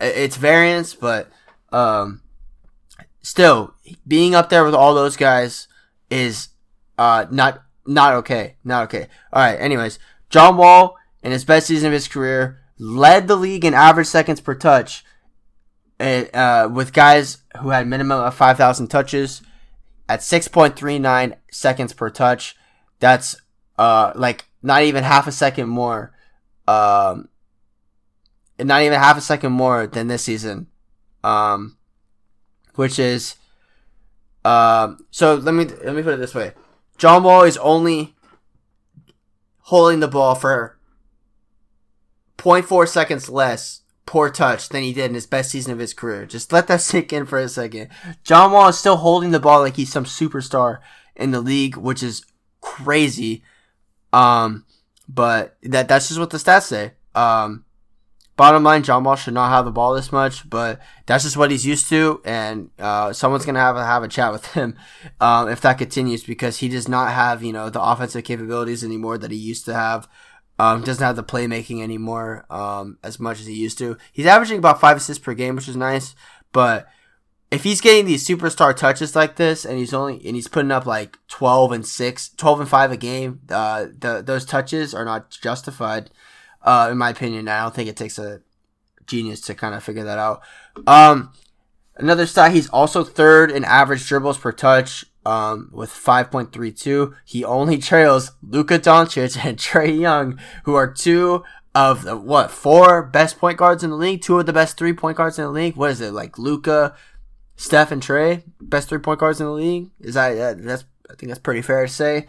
it's 0.00 0.36
variance, 0.36 0.94
but 0.94 1.30
um, 1.70 2.22
still 3.22 3.74
being 4.06 4.34
up 4.34 4.48
there 4.48 4.64
with 4.64 4.74
all 4.74 4.94
those 4.94 5.16
guys 5.16 5.68
is 6.10 6.48
uh 6.98 7.26
not 7.30 7.62
not 7.86 8.14
okay, 8.14 8.56
not 8.64 8.84
okay. 8.84 9.08
All 9.32 9.42
right. 9.42 9.60
Anyways, 9.60 9.98
John 10.30 10.56
Wall 10.56 10.96
in 11.22 11.32
his 11.32 11.44
best 11.44 11.66
season 11.66 11.88
of 11.88 11.92
his 11.92 12.08
career 12.08 12.60
led 12.78 13.28
the 13.28 13.36
league 13.36 13.64
in 13.64 13.74
average 13.74 14.06
seconds 14.06 14.40
per 14.40 14.54
touch, 14.54 15.04
uh, 16.00 16.68
with 16.72 16.92
guys 16.92 17.38
who 17.60 17.70
had 17.70 17.86
minimum 17.86 18.20
of 18.20 18.34
five 18.34 18.56
thousand 18.56 18.88
touches 18.88 19.42
at 20.08 20.22
six 20.22 20.48
point 20.48 20.76
three 20.76 20.98
nine 20.98 21.36
seconds 21.50 21.92
per 21.92 22.10
touch. 22.10 22.56
That's 23.00 23.36
uh 23.78 24.12
like 24.14 24.46
not 24.62 24.82
even 24.82 25.04
half 25.04 25.26
a 25.26 25.32
second 25.32 25.68
more. 25.68 26.12
Um, 26.66 27.28
not 28.58 28.82
even 28.82 28.98
half 28.98 29.18
a 29.18 29.20
second 29.20 29.52
more 29.52 29.86
than 29.86 30.08
this 30.08 30.24
season. 30.24 30.68
Um, 31.22 31.76
which 32.74 32.98
is 32.98 33.36
um. 34.44 35.06
So 35.10 35.34
let 35.34 35.54
me 35.54 35.64
let 35.64 35.94
me 35.94 36.02
put 36.02 36.14
it 36.14 36.20
this 36.20 36.34
way. 36.34 36.52
John 36.98 37.22
Wall 37.22 37.42
is 37.42 37.56
only 37.58 38.14
holding 39.58 40.00
the 40.00 40.08
ball 40.08 40.34
for 40.34 40.78
0.4 42.38 42.86
seconds 42.86 43.30
less 43.30 43.80
per 44.06 44.30
touch 44.30 44.68
than 44.68 44.82
he 44.82 44.92
did 44.92 45.06
in 45.06 45.14
his 45.14 45.26
best 45.26 45.50
season 45.50 45.72
of 45.72 45.78
his 45.78 45.94
career. 45.94 46.26
Just 46.26 46.52
let 46.52 46.66
that 46.68 46.80
sink 46.80 47.12
in 47.12 47.26
for 47.26 47.38
a 47.38 47.48
second. 47.48 47.88
John 48.22 48.52
Wall 48.52 48.68
is 48.68 48.78
still 48.78 48.96
holding 48.96 49.30
the 49.30 49.40
ball 49.40 49.60
like 49.60 49.76
he's 49.76 49.92
some 49.92 50.04
superstar 50.04 50.78
in 51.16 51.30
the 51.30 51.40
league, 51.40 51.76
which 51.76 52.02
is 52.02 52.24
crazy. 52.60 53.42
Um, 54.12 54.64
but 55.08 55.56
that 55.62 55.88
that's 55.88 56.08
just 56.08 56.20
what 56.20 56.30
the 56.30 56.38
stats 56.38 56.62
say. 56.62 56.92
Um, 57.14 57.64
Bottom 58.36 58.64
line, 58.64 58.82
John 58.82 59.04
Wall 59.04 59.14
should 59.14 59.34
not 59.34 59.50
have 59.50 59.64
the 59.64 59.70
ball 59.70 59.94
this 59.94 60.10
much, 60.10 60.48
but 60.50 60.80
that's 61.06 61.22
just 61.22 61.36
what 61.36 61.52
he's 61.52 61.64
used 61.64 61.88
to, 61.90 62.20
and 62.24 62.70
uh, 62.80 63.12
someone's 63.12 63.46
gonna 63.46 63.60
have 63.60 63.76
to 63.76 63.84
have 63.84 64.02
a 64.02 64.08
chat 64.08 64.32
with 64.32 64.44
him 64.54 64.76
um, 65.20 65.48
if 65.48 65.60
that 65.60 65.78
continues 65.78 66.24
because 66.24 66.58
he 66.58 66.68
does 66.68 66.88
not 66.88 67.12
have 67.12 67.44
you 67.44 67.52
know 67.52 67.70
the 67.70 67.80
offensive 67.80 68.24
capabilities 68.24 68.82
anymore 68.82 69.18
that 69.18 69.30
he 69.30 69.36
used 69.36 69.64
to 69.66 69.74
have. 69.74 70.08
Um, 70.58 70.82
doesn't 70.82 71.04
have 71.04 71.16
the 71.16 71.24
playmaking 71.24 71.82
anymore 71.82 72.46
um, 72.48 72.98
as 73.02 73.18
much 73.18 73.40
as 73.40 73.46
he 73.46 73.54
used 73.54 73.78
to. 73.78 73.96
He's 74.12 74.26
averaging 74.26 74.58
about 74.58 74.80
five 74.80 74.96
assists 74.96 75.22
per 75.22 75.34
game, 75.34 75.56
which 75.56 75.68
is 75.68 75.76
nice, 75.76 76.14
but 76.52 76.86
if 77.50 77.64
he's 77.64 77.80
getting 77.80 78.06
these 78.06 78.26
superstar 78.26 78.74
touches 78.74 79.16
like 79.16 79.36
this 79.36 79.64
and 79.64 79.78
he's 79.78 79.92
only 79.92 80.14
and 80.26 80.36
he's 80.36 80.48
putting 80.48 80.70
up 80.70 80.86
like 80.86 81.18
12 81.28 81.72
and 81.72 81.86
6 81.86 82.28
12 82.30 82.60
and 82.60 82.68
5 82.68 82.90
a 82.90 82.96
game 82.96 83.40
uh 83.48 83.86
the, 83.96 84.22
those 84.26 84.44
touches 84.44 84.92
are 84.92 85.04
not 85.04 85.30
justified 85.30 86.10
uh, 86.64 86.88
in 86.90 86.98
my 86.98 87.10
opinion. 87.10 87.48
I 87.48 87.62
don't 87.62 87.74
think 87.74 87.88
it 87.88 87.96
takes 87.96 88.18
a 88.18 88.40
genius 89.06 89.40
to 89.42 89.54
kind 89.54 89.74
of 89.74 89.84
figure 89.84 90.04
that 90.04 90.18
out. 90.18 90.42
Um, 90.86 91.32
another 91.96 92.26
stat, 92.26 92.52
he's 92.52 92.68
also 92.70 93.04
third 93.04 93.50
in 93.50 93.64
average 93.64 94.06
dribbles 94.08 94.38
per 94.38 94.50
touch, 94.50 95.04
um, 95.24 95.70
with 95.72 95.90
5.32. 95.90 97.14
He 97.24 97.44
only 97.44 97.78
trails 97.90 98.32
Luka 98.42 98.78
Doncic 98.78 99.44
and 99.44 99.58
Trae 99.58 99.98
Young, 99.98 100.38
who 100.64 100.74
are 100.74 100.92
two 100.92 101.44
of 101.74 102.04
the, 102.04 102.16
what, 102.16 102.50
four 102.50 103.02
best 103.02 103.38
point 103.38 103.58
guards 103.58 103.82
in 103.82 103.90
the 103.90 103.96
league? 103.96 104.22
Two 104.22 104.38
of 104.38 104.46
the 104.46 104.52
best 104.52 104.76
three 104.76 104.92
point 104.92 105.16
guards 105.16 105.38
in 105.38 105.44
the 105.44 105.50
league? 105.50 105.76
What 105.76 105.90
is 105.90 106.00
it, 106.00 106.12
like 106.12 106.38
Luka, 106.38 106.94
Steph, 107.56 107.90
and 107.90 108.02
Trae, 108.02 108.42
Best 108.60 108.88
three 108.88 108.98
point 108.98 109.20
guards 109.20 109.40
in 109.40 109.46
the 109.46 109.52
league? 109.52 109.90
Is 110.00 110.14
that, 110.14 110.62
that's, 110.62 110.84
I 111.10 111.14
think 111.14 111.28
that's 111.28 111.40
pretty 111.40 111.62
fair 111.62 111.86
to 111.86 111.92
say. 111.92 112.28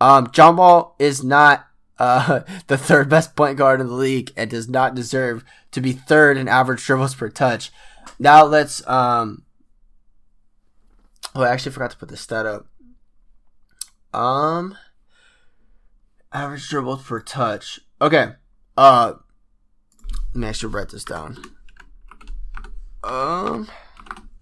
Um, 0.00 0.30
John 0.32 0.56
Wall 0.56 0.94
is 0.98 1.24
not 1.24 1.66
uh, 1.98 2.40
the 2.66 2.78
third 2.78 3.08
best 3.08 3.36
point 3.36 3.58
guard 3.58 3.80
in 3.80 3.86
the 3.86 3.94
league 3.94 4.32
and 4.36 4.50
does 4.50 4.68
not 4.68 4.94
deserve 4.94 5.44
to 5.72 5.80
be 5.80 5.92
third 5.92 6.36
in 6.36 6.48
average 6.48 6.84
dribbles 6.84 7.14
per 7.14 7.28
touch. 7.28 7.70
Now 8.18 8.44
let's 8.44 8.86
um 8.88 9.42
Oh, 11.36 11.42
I 11.42 11.50
actually 11.50 11.72
forgot 11.72 11.90
to 11.90 11.96
put 11.98 12.08
the 12.08 12.16
stat 12.16 12.46
up. 12.46 12.66
Um 14.14 14.76
average 16.32 16.66
dribbles 16.68 17.04
per 17.04 17.20
touch. 17.20 17.78
Okay. 18.00 18.32
Uh 18.76 19.14
let 20.32 20.36
me 20.36 20.46
actually 20.48 20.72
write 20.72 20.88
this 20.88 21.04
down. 21.04 21.36
Um 23.04 23.68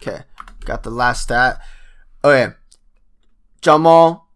okay. 0.00 0.22
Got 0.64 0.85
the 0.85 0.90
last 0.90 1.24
stat. 1.24 1.61
Okay. 2.22 2.54
Jamal 3.61 4.28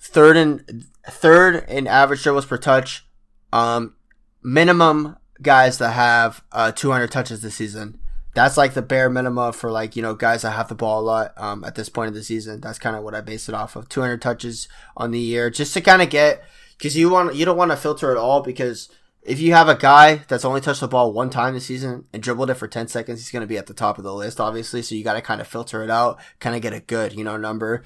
third 0.00 0.36
in 0.36 0.84
third 1.10 1.68
in 1.68 1.86
average 1.86 2.22
dribbles 2.22 2.46
per 2.46 2.56
touch. 2.56 3.06
Um, 3.52 3.94
minimum 4.42 5.16
guys 5.40 5.78
that 5.78 5.92
have 5.92 6.42
uh, 6.52 6.72
200 6.72 7.10
touches 7.10 7.42
this 7.42 7.54
season. 7.54 8.00
That's 8.38 8.56
like 8.56 8.74
the 8.74 8.82
bare 8.82 9.10
minimum 9.10 9.52
for 9.52 9.68
like 9.68 9.96
you 9.96 10.02
know 10.02 10.14
guys 10.14 10.42
that 10.42 10.52
have 10.52 10.68
the 10.68 10.76
ball 10.76 11.00
a 11.00 11.02
lot 11.02 11.32
um, 11.36 11.64
at 11.64 11.74
this 11.74 11.88
point 11.88 12.06
of 12.06 12.14
the 12.14 12.22
season. 12.22 12.60
That's 12.60 12.78
kind 12.78 12.94
of 12.94 13.02
what 13.02 13.12
I 13.12 13.20
base 13.20 13.48
it 13.48 13.54
off 13.56 13.74
of. 13.74 13.88
200 13.88 14.22
touches 14.22 14.68
on 14.96 15.10
the 15.10 15.18
year, 15.18 15.50
just 15.50 15.74
to 15.74 15.80
kind 15.80 16.00
of 16.00 16.08
get 16.08 16.44
because 16.76 16.96
you 16.96 17.10
want 17.10 17.34
you 17.34 17.44
don't 17.44 17.56
want 17.56 17.72
to 17.72 17.76
filter 17.76 18.12
it 18.12 18.16
all 18.16 18.40
because 18.40 18.90
if 19.24 19.40
you 19.40 19.54
have 19.54 19.68
a 19.68 19.74
guy 19.74 20.22
that's 20.28 20.44
only 20.44 20.60
touched 20.60 20.78
the 20.78 20.86
ball 20.86 21.12
one 21.12 21.30
time 21.30 21.54
this 21.54 21.66
season 21.66 22.04
and 22.12 22.22
dribbled 22.22 22.48
it 22.48 22.54
for 22.54 22.68
10 22.68 22.86
seconds, 22.86 23.18
he's 23.18 23.32
going 23.32 23.40
to 23.40 23.48
be 23.48 23.58
at 23.58 23.66
the 23.66 23.74
top 23.74 23.98
of 23.98 24.04
the 24.04 24.14
list, 24.14 24.38
obviously. 24.38 24.82
So 24.82 24.94
you 24.94 25.02
got 25.02 25.14
to 25.14 25.20
kind 25.20 25.40
of 25.40 25.48
filter 25.48 25.82
it 25.82 25.90
out, 25.90 26.20
kind 26.38 26.54
of 26.54 26.62
get 26.62 26.72
a 26.72 26.78
good, 26.78 27.14
you 27.14 27.24
know, 27.24 27.36
number. 27.36 27.82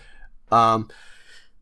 Um, 0.50 0.90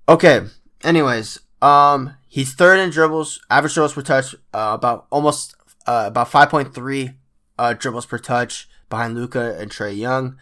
okay. 0.08 0.46
Anyways, 0.82 1.38
um, 1.62 2.14
he's 2.26 2.54
third 2.54 2.80
in 2.80 2.90
dribbles, 2.90 3.40
average 3.48 3.74
dribbles 3.74 3.92
per 3.92 4.02
touch, 4.02 4.34
uh, 4.52 4.72
about 4.74 5.06
almost 5.10 5.54
uh, 5.86 6.06
about 6.08 6.28
5.3 6.28 7.14
uh, 7.56 7.74
dribbles 7.74 8.06
per 8.06 8.18
touch 8.18 8.66
behind 8.90 9.14
Luka 9.14 9.56
and 9.58 9.70
Trae 9.70 9.96
Young. 9.96 10.36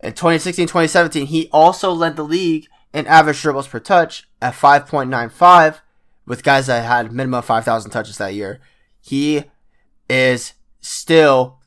In 0.00 0.14
2016 0.14 0.66
2017, 0.66 1.26
he 1.26 1.50
also 1.52 1.92
led 1.92 2.16
the 2.16 2.22
league 2.22 2.66
in 2.94 3.06
average 3.06 3.42
dribbles 3.42 3.68
per 3.68 3.78
touch 3.78 4.28
at 4.40 4.54
5.95 4.54 5.80
with 6.24 6.42
guys 6.42 6.68
that 6.68 6.86
had 6.86 7.12
minimum 7.12 7.42
5,000 7.42 7.90
touches 7.90 8.16
that 8.16 8.34
year. 8.34 8.60
He 9.00 9.44
is 10.08 10.54
still 10.80 11.58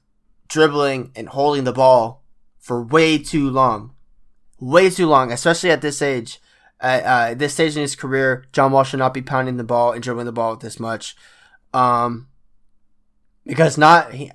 dribbling 0.47 1.11
and 1.15 1.29
holding 1.29 1.63
the 1.63 1.71
ball 1.73 2.23
for 2.57 2.81
way 2.81 3.17
too 3.19 3.49
long. 3.49 3.91
Way 4.59 4.89
too 4.89 5.07
long, 5.07 5.31
especially 5.31 5.69
at 5.69 5.81
this 5.81 6.01
age 6.01 6.39
at 6.83 7.03
uh, 7.03 7.33
this 7.33 7.53
stage 7.53 7.75
in 7.75 7.81
his 7.81 7.95
career, 7.95 8.45
John 8.51 8.71
Wall 8.73 8.83
should 8.83 8.99
not 8.99 9.13
be 9.13 9.21
pounding 9.21 9.55
the 9.55 9.63
ball 9.63 9.93
and 9.93 10.03
dribbling 10.03 10.25
the 10.25 10.33
ball 10.33 10.57
this 10.57 10.79
much. 10.79 11.15
Um, 11.73 12.27
because 13.45 13.77
not, 13.77 14.13
he, 14.13 14.31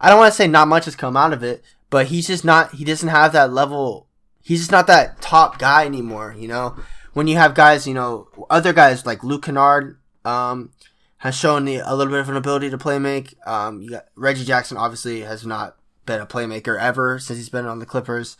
I 0.00 0.08
don't 0.08 0.18
want 0.18 0.32
to 0.32 0.36
say 0.36 0.46
not 0.46 0.68
much 0.68 0.86
has 0.86 0.96
come 0.96 1.16
out 1.16 1.32
of 1.32 1.42
it, 1.42 1.62
but 1.90 2.06
he's 2.06 2.26
just 2.26 2.44
not, 2.44 2.74
he 2.74 2.84
doesn't 2.84 3.08
have 3.08 3.32
that 3.32 3.52
level. 3.52 4.06
He's 4.42 4.60
just 4.60 4.72
not 4.72 4.86
that 4.86 5.20
top 5.20 5.58
guy 5.58 5.84
anymore, 5.84 6.34
you 6.36 6.48
know? 6.48 6.76
When 7.12 7.26
you 7.26 7.36
have 7.36 7.54
guys, 7.54 7.86
you 7.86 7.94
know, 7.94 8.28
other 8.48 8.72
guys 8.72 9.04
like 9.04 9.24
Luke 9.24 9.44
Kennard, 9.44 9.98
um, 10.24 10.72
has 11.18 11.34
shown 11.34 11.64
the, 11.64 11.76
a 11.84 11.94
little 11.94 12.12
bit 12.12 12.20
of 12.20 12.28
an 12.28 12.36
ability 12.36 12.70
to 12.70 12.78
play 12.78 12.98
make. 12.98 13.34
Um, 13.46 13.86
got, 13.86 14.06
Reggie 14.16 14.44
Jackson 14.44 14.76
obviously 14.76 15.20
has 15.20 15.44
not 15.44 15.76
been 16.06 16.20
a 16.20 16.26
playmaker 16.26 16.78
ever 16.80 17.18
since 17.18 17.38
he's 17.38 17.50
been 17.50 17.66
on 17.66 17.78
the 17.78 17.86
Clippers 17.86 18.36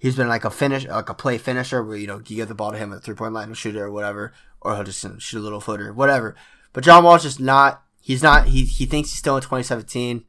he's 0.00 0.16
been 0.16 0.28
like 0.28 0.44
a 0.44 0.50
finish, 0.50 0.86
like 0.86 1.08
a 1.08 1.14
play 1.14 1.38
finisher 1.38 1.84
where 1.84 1.96
you 1.96 2.08
know 2.08 2.20
you 2.26 2.36
give 2.36 2.48
the 2.48 2.54
ball 2.54 2.72
to 2.72 2.78
him 2.78 2.92
at 2.92 2.96
the 2.96 3.00
three 3.02 3.14
point 3.14 3.32
line 3.32 3.46
and 3.46 3.56
shoot 3.56 3.76
it 3.76 3.80
or 3.80 3.92
whatever, 3.92 4.32
or 4.60 4.74
he'll 4.74 4.82
just 4.82 5.06
shoot 5.20 5.38
a 5.38 5.42
little 5.42 5.60
footer, 5.60 5.92
whatever. 5.92 6.34
But 6.72 6.82
John 6.82 7.04
Wall's 7.04 7.22
just 7.22 7.38
not. 7.38 7.84
He's 8.00 8.22
not. 8.22 8.48
He 8.48 8.64
he 8.64 8.86
thinks 8.86 9.10
he's 9.10 9.18
still 9.18 9.36
in 9.36 9.42
2017, 9.42 10.24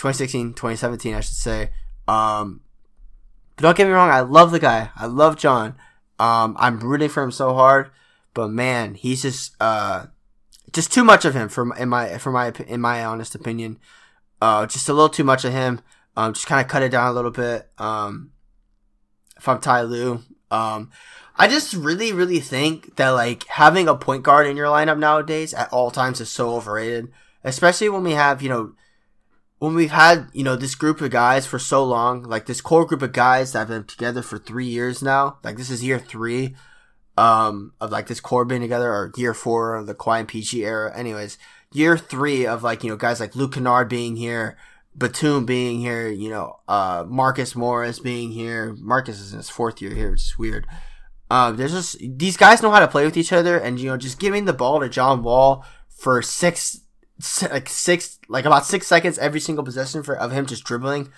2016, 0.00 0.54
2017, 0.54 1.14
I 1.14 1.20
should 1.20 1.36
say. 1.36 1.70
Um, 2.08 2.62
but 3.56 3.64
don't 3.64 3.76
get 3.76 3.86
me 3.86 3.92
wrong. 3.92 4.08
I 4.08 4.20
love 4.20 4.50
the 4.50 4.58
guy. 4.58 4.90
I 4.96 5.04
love 5.04 5.36
John. 5.36 5.74
Um, 6.18 6.56
I'm 6.58 6.80
rooting 6.80 7.10
for 7.10 7.22
him 7.22 7.30
so 7.30 7.52
hard, 7.52 7.90
but 8.32 8.48
man, 8.48 8.94
he's 8.94 9.20
just 9.20 9.54
uh, 9.60 10.06
just 10.72 10.90
too 10.90 11.04
much 11.04 11.26
of 11.26 11.34
him 11.34 11.50
for 11.50 11.76
in 11.76 11.90
my 11.90 12.16
for 12.16 12.32
my 12.32 12.52
in 12.66 12.80
my 12.80 13.04
honest 13.04 13.34
opinion. 13.34 13.78
Uh, 14.40 14.66
just 14.66 14.88
a 14.88 14.94
little 14.94 15.10
too 15.10 15.24
much 15.24 15.44
of 15.44 15.52
him. 15.52 15.82
Um, 16.16 16.32
just 16.32 16.46
kind 16.46 16.62
of 16.62 16.68
cut 16.70 16.82
it 16.82 16.90
down 16.90 17.10
a 17.10 17.12
little 17.12 17.30
bit. 17.30 17.68
Um, 17.76 18.32
if 19.36 19.46
I'm 19.46 19.60
Ty 19.60 19.82
Lue, 19.82 20.22
um, 20.50 20.90
I 21.36 21.46
just 21.46 21.74
really, 21.74 22.12
really 22.12 22.40
think 22.40 22.96
that 22.96 23.10
like 23.10 23.46
having 23.48 23.86
a 23.86 23.94
point 23.94 24.22
guard 24.22 24.46
in 24.46 24.56
your 24.56 24.68
lineup 24.68 24.98
nowadays 24.98 25.52
at 25.52 25.72
all 25.72 25.90
times 25.90 26.20
is 26.20 26.30
so 26.30 26.54
overrated, 26.54 27.08
especially 27.44 27.90
when 27.90 28.02
we 28.02 28.12
have, 28.12 28.40
you 28.42 28.48
know, 28.48 28.72
when 29.60 29.74
we've 29.74 29.90
had, 29.90 30.28
you 30.32 30.42
know, 30.42 30.56
this 30.56 30.74
group 30.74 31.02
of 31.02 31.10
guys 31.10 31.46
for 31.46 31.58
so 31.58 31.84
long, 31.84 32.22
like 32.22 32.46
this 32.46 32.62
core 32.62 32.86
group 32.86 33.02
of 33.02 33.12
guys 33.12 33.52
that 33.52 33.60
have 33.60 33.68
been 33.68 33.84
together 33.84 34.22
for 34.22 34.38
three 34.38 34.66
years 34.66 35.02
now, 35.02 35.36
like 35.44 35.58
this 35.58 35.68
is 35.68 35.84
year 35.84 35.98
three, 35.98 36.56
um, 37.18 37.74
of 37.78 37.92
like 37.92 38.06
this 38.06 38.20
core 38.20 38.46
being 38.46 38.62
together, 38.62 38.90
or 38.90 39.12
year 39.16 39.34
four 39.34 39.74
of 39.76 39.86
the 39.86 39.94
Kawhi 39.94 40.20
and 40.20 40.28
PG 40.28 40.64
era. 40.64 40.96
Anyways, 40.96 41.36
year 41.72 41.98
three 41.98 42.46
of 42.46 42.62
like, 42.62 42.82
you 42.82 42.88
know, 42.88 42.96
guys 42.96 43.20
like 43.20 43.36
Luke 43.36 43.52
Kennard 43.52 43.90
being 43.90 44.16
here, 44.16 44.56
Batum 44.96 45.44
being 45.44 45.78
here, 45.78 46.08
you 46.08 46.30
know, 46.30 46.58
uh, 46.66 47.04
Marcus 47.06 47.54
Morris 47.54 47.98
being 47.98 48.32
here. 48.32 48.74
Marcus 48.80 49.20
is 49.20 49.32
in 49.32 49.36
his 49.36 49.50
fourth 49.50 49.82
year 49.82 49.94
here, 49.94 50.12
which 50.12 50.22
is 50.22 50.38
weird. 50.38 50.66
Um, 51.30 51.58
there's 51.58 51.72
just, 51.72 51.98
these 52.00 52.38
guys 52.38 52.62
know 52.62 52.70
how 52.70 52.80
to 52.80 52.88
play 52.88 53.04
with 53.04 53.18
each 53.18 53.32
other, 53.32 53.58
and, 53.58 53.78
you 53.78 53.90
know, 53.90 53.98
just 53.98 54.18
giving 54.18 54.46
the 54.46 54.54
ball 54.54 54.80
to 54.80 54.88
John 54.88 55.22
Wall 55.22 55.66
for 55.88 56.22
six, 56.22 56.80
like 57.50 57.68
six, 57.68 58.18
like 58.28 58.44
about 58.44 58.66
six 58.66 58.86
seconds 58.86 59.18
every 59.18 59.40
single 59.40 59.64
possession 59.64 60.02
for, 60.02 60.16
of 60.16 60.32
him 60.32 60.46
just 60.46 60.64
dribbling. 60.64 61.12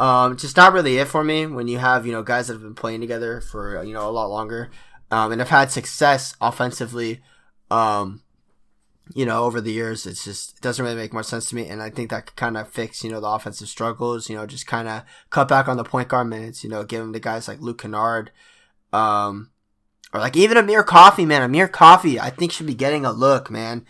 Um, 0.00 0.36
just 0.36 0.56
not 0.56 0.72
really 0.72 0.98
it 0.98 1.08
for 1.08 1.22
me 1.22 1.46
when 1.46 1.68
you 1.68 1.78
have, 1.78 2.04
you 2.06 2.12
know, 2.12 2.22
guys 2.22 2.48
that 2.48 2.54
have 2.54 2.62
been 2.62 2.74
playing 2.74 3.00
together 3.00 3.40
for, 3.40 3.82
you 3.84 3.94
know, 3.94 4.08
a 4.08 4.10
lot 4.10 4.28
longer. 4.28 4.70
Um, 5.10 5.30
and 5.30 5.40
have 5.40 5.50
had 5.50 5.70
success 5.70 6.34
offensively. 6.40 7.22
Um, 7.70 8.22
you 9.14 9.26
know, 9.26 9.44
over 9.44 9.60
the 9.60 9.70
years, 9.70 10.06
it's 10.06 10.24
just, 10.24 10.56
it 10.56 10.62
doesn't 10.62 10.82
really 10.82 10.96
make 10.96 11.12
much 11.12 11.26
sense 11.26 11.46
to 11.50 11.54
me. 11.54 11.68
And 11.68 11.82
I 11.82 11.90
think 11.90 12.10
that 12.10 12.26
could 12.26 12.36
kind 12.36 12.56
of 12.56 12.70
fix, 12.70 13.04
you 13.04 13.10
know, 13.10 13.20
the 13.20 13.28
offensive 13.28 13.68
struggles, 13.68 14.30
you 14.30 14.36
know, 14.36 14.46
just 14.46 14.66
kind 14.66 14.88
of 14.88 15.02
cut 15.30 15.46
back 15.46 15.68
on 15.68 15.76
the 15.76 15.84
point 15.84 16.08
guard 16.08 16.26
minutes, 16.26 16.64
you 16.64 16.70
know, 16.70 16.84
give 16.84 17.00
them 17.00 17.12
to 17.12 17.20
guys 17.20 17.46
like 17.46 17.60
Luke 17.60 17.82
Kennard, 17.82 18.32
um, 18.92 19.50
or 20.12 20.20
like 20.20 20.36
even 20.36 20.56
Amir 20.56 20.82
Coffey, 20.82 21.26
man. 21.26 21.42
Amir 21.42 21.68
Coffey, 21.68 22.18
I 22.18 22.30
think 22.30 22.50
should 22.50 22.66
be 22.66 22.74
getting 22.74 23.04
a 23.04 23.12
look, 23.12 23.50
man. 23.50 23.84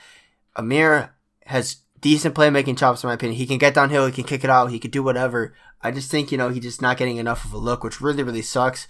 Amir 0.57 1.14
has 1.45 1.77
decent 2.01 2.35
playmaking 2.35 2.77
chops, 2.77 3.03
in 3.03 3.09
my 3.09 3.15
opinion. 3.15 3.39
He 3.39 3.47
can 3.47 3.59
get 3.59 3.75
downhill, 3.75 4.07
he 4.07 4.13
can 4.13 4.25
kick 4.25 4.45
it 4.45 4.51
out, 4.51 4.71
he 4.71 4.79
can 4.79 4.91
do 4.91 5.03
whatever. 5.03 5.55
I 5.83 5.91
just 5.91 6.11
think, 6.11 6.31
you 6.31 6.39
know, 6.39 6.51
he's 6.51 6.63
just 6.63 6.83
not 6.83 6.97
getting 6.97 7.17
enough 7.17 7.45
of 7.45 7.53
a 7.53 7.59
look, 7.59 7.83
which 7.83 8.01
really, 8.01 8.23
really 8.23 8.43
sucks. 8.43 8.87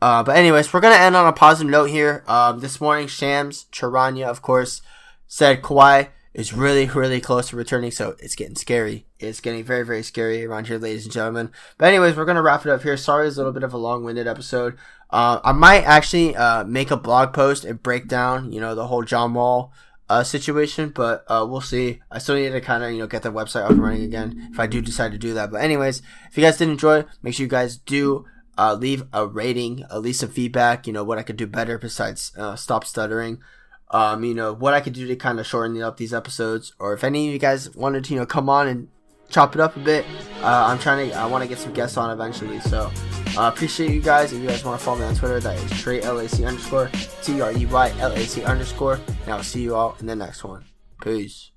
Uh, 0.00 0.22
but 0.22 0.36
anyways, 0.36 0.72
we're 0.72 0.80
gonna 0.80 0.96
end 0.96 1.16
on 1.16 1.26
a 1.26 1.32
positive 1.32 1.70
note 1.70 1.90
here. 1.90 2.24
Um, 2.26 2.60
this 2.60 2.80
morning, 2.80 3.06
Shams 3.06 3.66
Charania, 3.72 4.26
of 4.26 4.42
course, 4.42 4.82
said 5.26 5.62
Kawhi 5.62 6.08
is 6.34 6.52
really, 6.52 6.86
really 6.86 7.20
close 7.20 7.48
to 7.48 7.56
returning, 7.56 7.90
so 7.90 8.16
it's 8.18 8.34
getting 8.34 8.56
scary. 8.56 9.06
It's 9.18 9.40
getting 9.40 9.64
very, 9.64 9.84
very 9.84 10.02
scary 10.02 10.44
around 10.44 10.66
here, 10.66 10.78
ladies 10.78 11.04
and 11.04 11.12
gentlemen. 11.12 11.50
But 11.78 11.86
anyways, 11.86 12.16
we're 12.16 12.24
gonna 12.24 12.42
wrap 12.42 12.66
it 12.66 12.70
up 12.70 12.82
here. 12.82 12.96
Sorry, 12.96 13.28
it's 13.28 13.36
a 13.36 13.40
little 13.40 13.52
bit 13.52 13.62
of 13.62 13.72
a 13.72 13.78
long-winded 13.78 14.26
episode. 14.26 14.76
Uh, 15.10 15.40
I 15.44 15.52
might 15.52 15.84
actually 15.84 16.34
uh, 16.34 16.64
make 16.64 16.90
a 16.90 16.96
blog 16.96 17.32
post 17.32 17.64
and 17.64 17.82
break 17.82 18.08
down, 18.08 18.52
you 18.52 18.60
know, 18.60 18.74
the 18.74 18.88
whole 18.88 19.04
John 19.04 19.32
Wall 19.32 19.72
uh, 20.14 20.22
situation, 20.22 20.90
but 20.90 21.24
uh, 21.26 21.44
we'll 21.48 21.60
see. 21.60 22.00
I 22.08 22.18
still 22.18 22.36
need 22.36 22.50
to 22.50 22.60
kind 22.60 22.84
of, 22.84 22.92
you 22.92 22.98
know, 22.98 23.08
get 23.08 23.22
the 23.22 23.32
website 23.32 23.64
up 23.64 23.70
and 23.70 23.82
running 23.82 24.04
again 24.04 24.48
if 24.52 24.60
I 24.60 24.68
do 24.68 24.80
decide 24.80 25.10
to 25.10 25.18
do 25.18 25.34
that. 25.34 25.50
But 25.50 25.60
anyways, 25.60 26.02
if 26.30 26.38
you 26.38 26.44
guys 26.44 26.56
did 26.56 26.68
enjoy, 26.68 27.04
make 27.20 27.34
sure 27.34 27.44
you 27.44 27.50
guys 27.50 27.76
do 27.76 28.24
uh, 28.56 28.74
leave 28.74 29.02
a 29.12 29.26
rating, 29.26 29.82
at 29.90 30.02
least 30.02 30.20
some 30.20 30.28
feedback. 30.28 30.86
You 30.86 30.92
know 30.92 31.02
what 31.02 31.18
I 31.18 31.24
could 31.24 31.36
do 31.36 31.48
better 31.48 31.78
besides 31.78 32.30
uh, 32.38 32.54
stop 32.54 32.84
stuttering. 32.84 33.40
Um, 33.90 34.22
you 34.22 34.34
know 34.34 34.52
what 34.52 34.72
I 34.72 34.80
could 34.80 34.92
do 34.92 35.06
to 35.08 35.16
kind 35.16 35.40
of 35.40 35.46
shorten 35.46 35.82
up 35.82 35.96
these 35.96 36.14
episodes, 36.14 36.72
or 36.78 36.94
if 36.94 37.02
any 37.02 37.26
of 37.26 37.32
you 37.32 37.40
guys 37.40 37.74
wanted 37.74 38.04
to, 38.04 38.14
you 38.14 38.20
know, 38.20 38.26
come 38.26 38.48
on 38.48 38.68
and 38.68 38.88
chop 39.34 39.56
it 39.56 39.60
up 39.60 39.74
a 39.76 39.80
bit. 39.80 40.06
Uh, 40.42 40.66
I'm 40.68 40.78
trying 40.78 41.10
to. 41.10 41.16
I 41.16 41.26
want 41.26 41.42
to 41.42 41.48
get 41.48 41.58
some 41.58 41.72
guests 41.72 41.96
on 41.96 42.10
eventually. 42.10 42.60
So 42.60 42.90
uh, 43.36 43.50
appreciate 43.52 43.90
you 43.90 44.00
guys. 44.00 44.32
If 44.32 44.40
you 44.40 44.48
guys 44.48 44.64
want 44.64 44.78
to 44.78 44.84
follow 44.84 44.98
me 44.98 45.04
on 45.06 45.14
Twitter, 45.16 45.40
that 45.40 45.56
is 45.58 45.70
Trey 45.80 46.00
LAC 46.00 46.40
underscore 46.42 46.88
T 47.22 47.40
R 47.40 47.52
E 47.52 47.66
Y 47.66 47.92
L 47.98 48.12
A 48.12 48.20
C 48.20 48.44
underscore. 48.44 49.00
And 49.24 49.32
I'll 49.32 49.42
see 49.42 49.62
you 49.62 49.74
all 49.74 49.96
in 49.98 50.06
the 50.06 50.14
next 50.14 50.44
one. 50.44 50.64
Peace. 51.02 51.50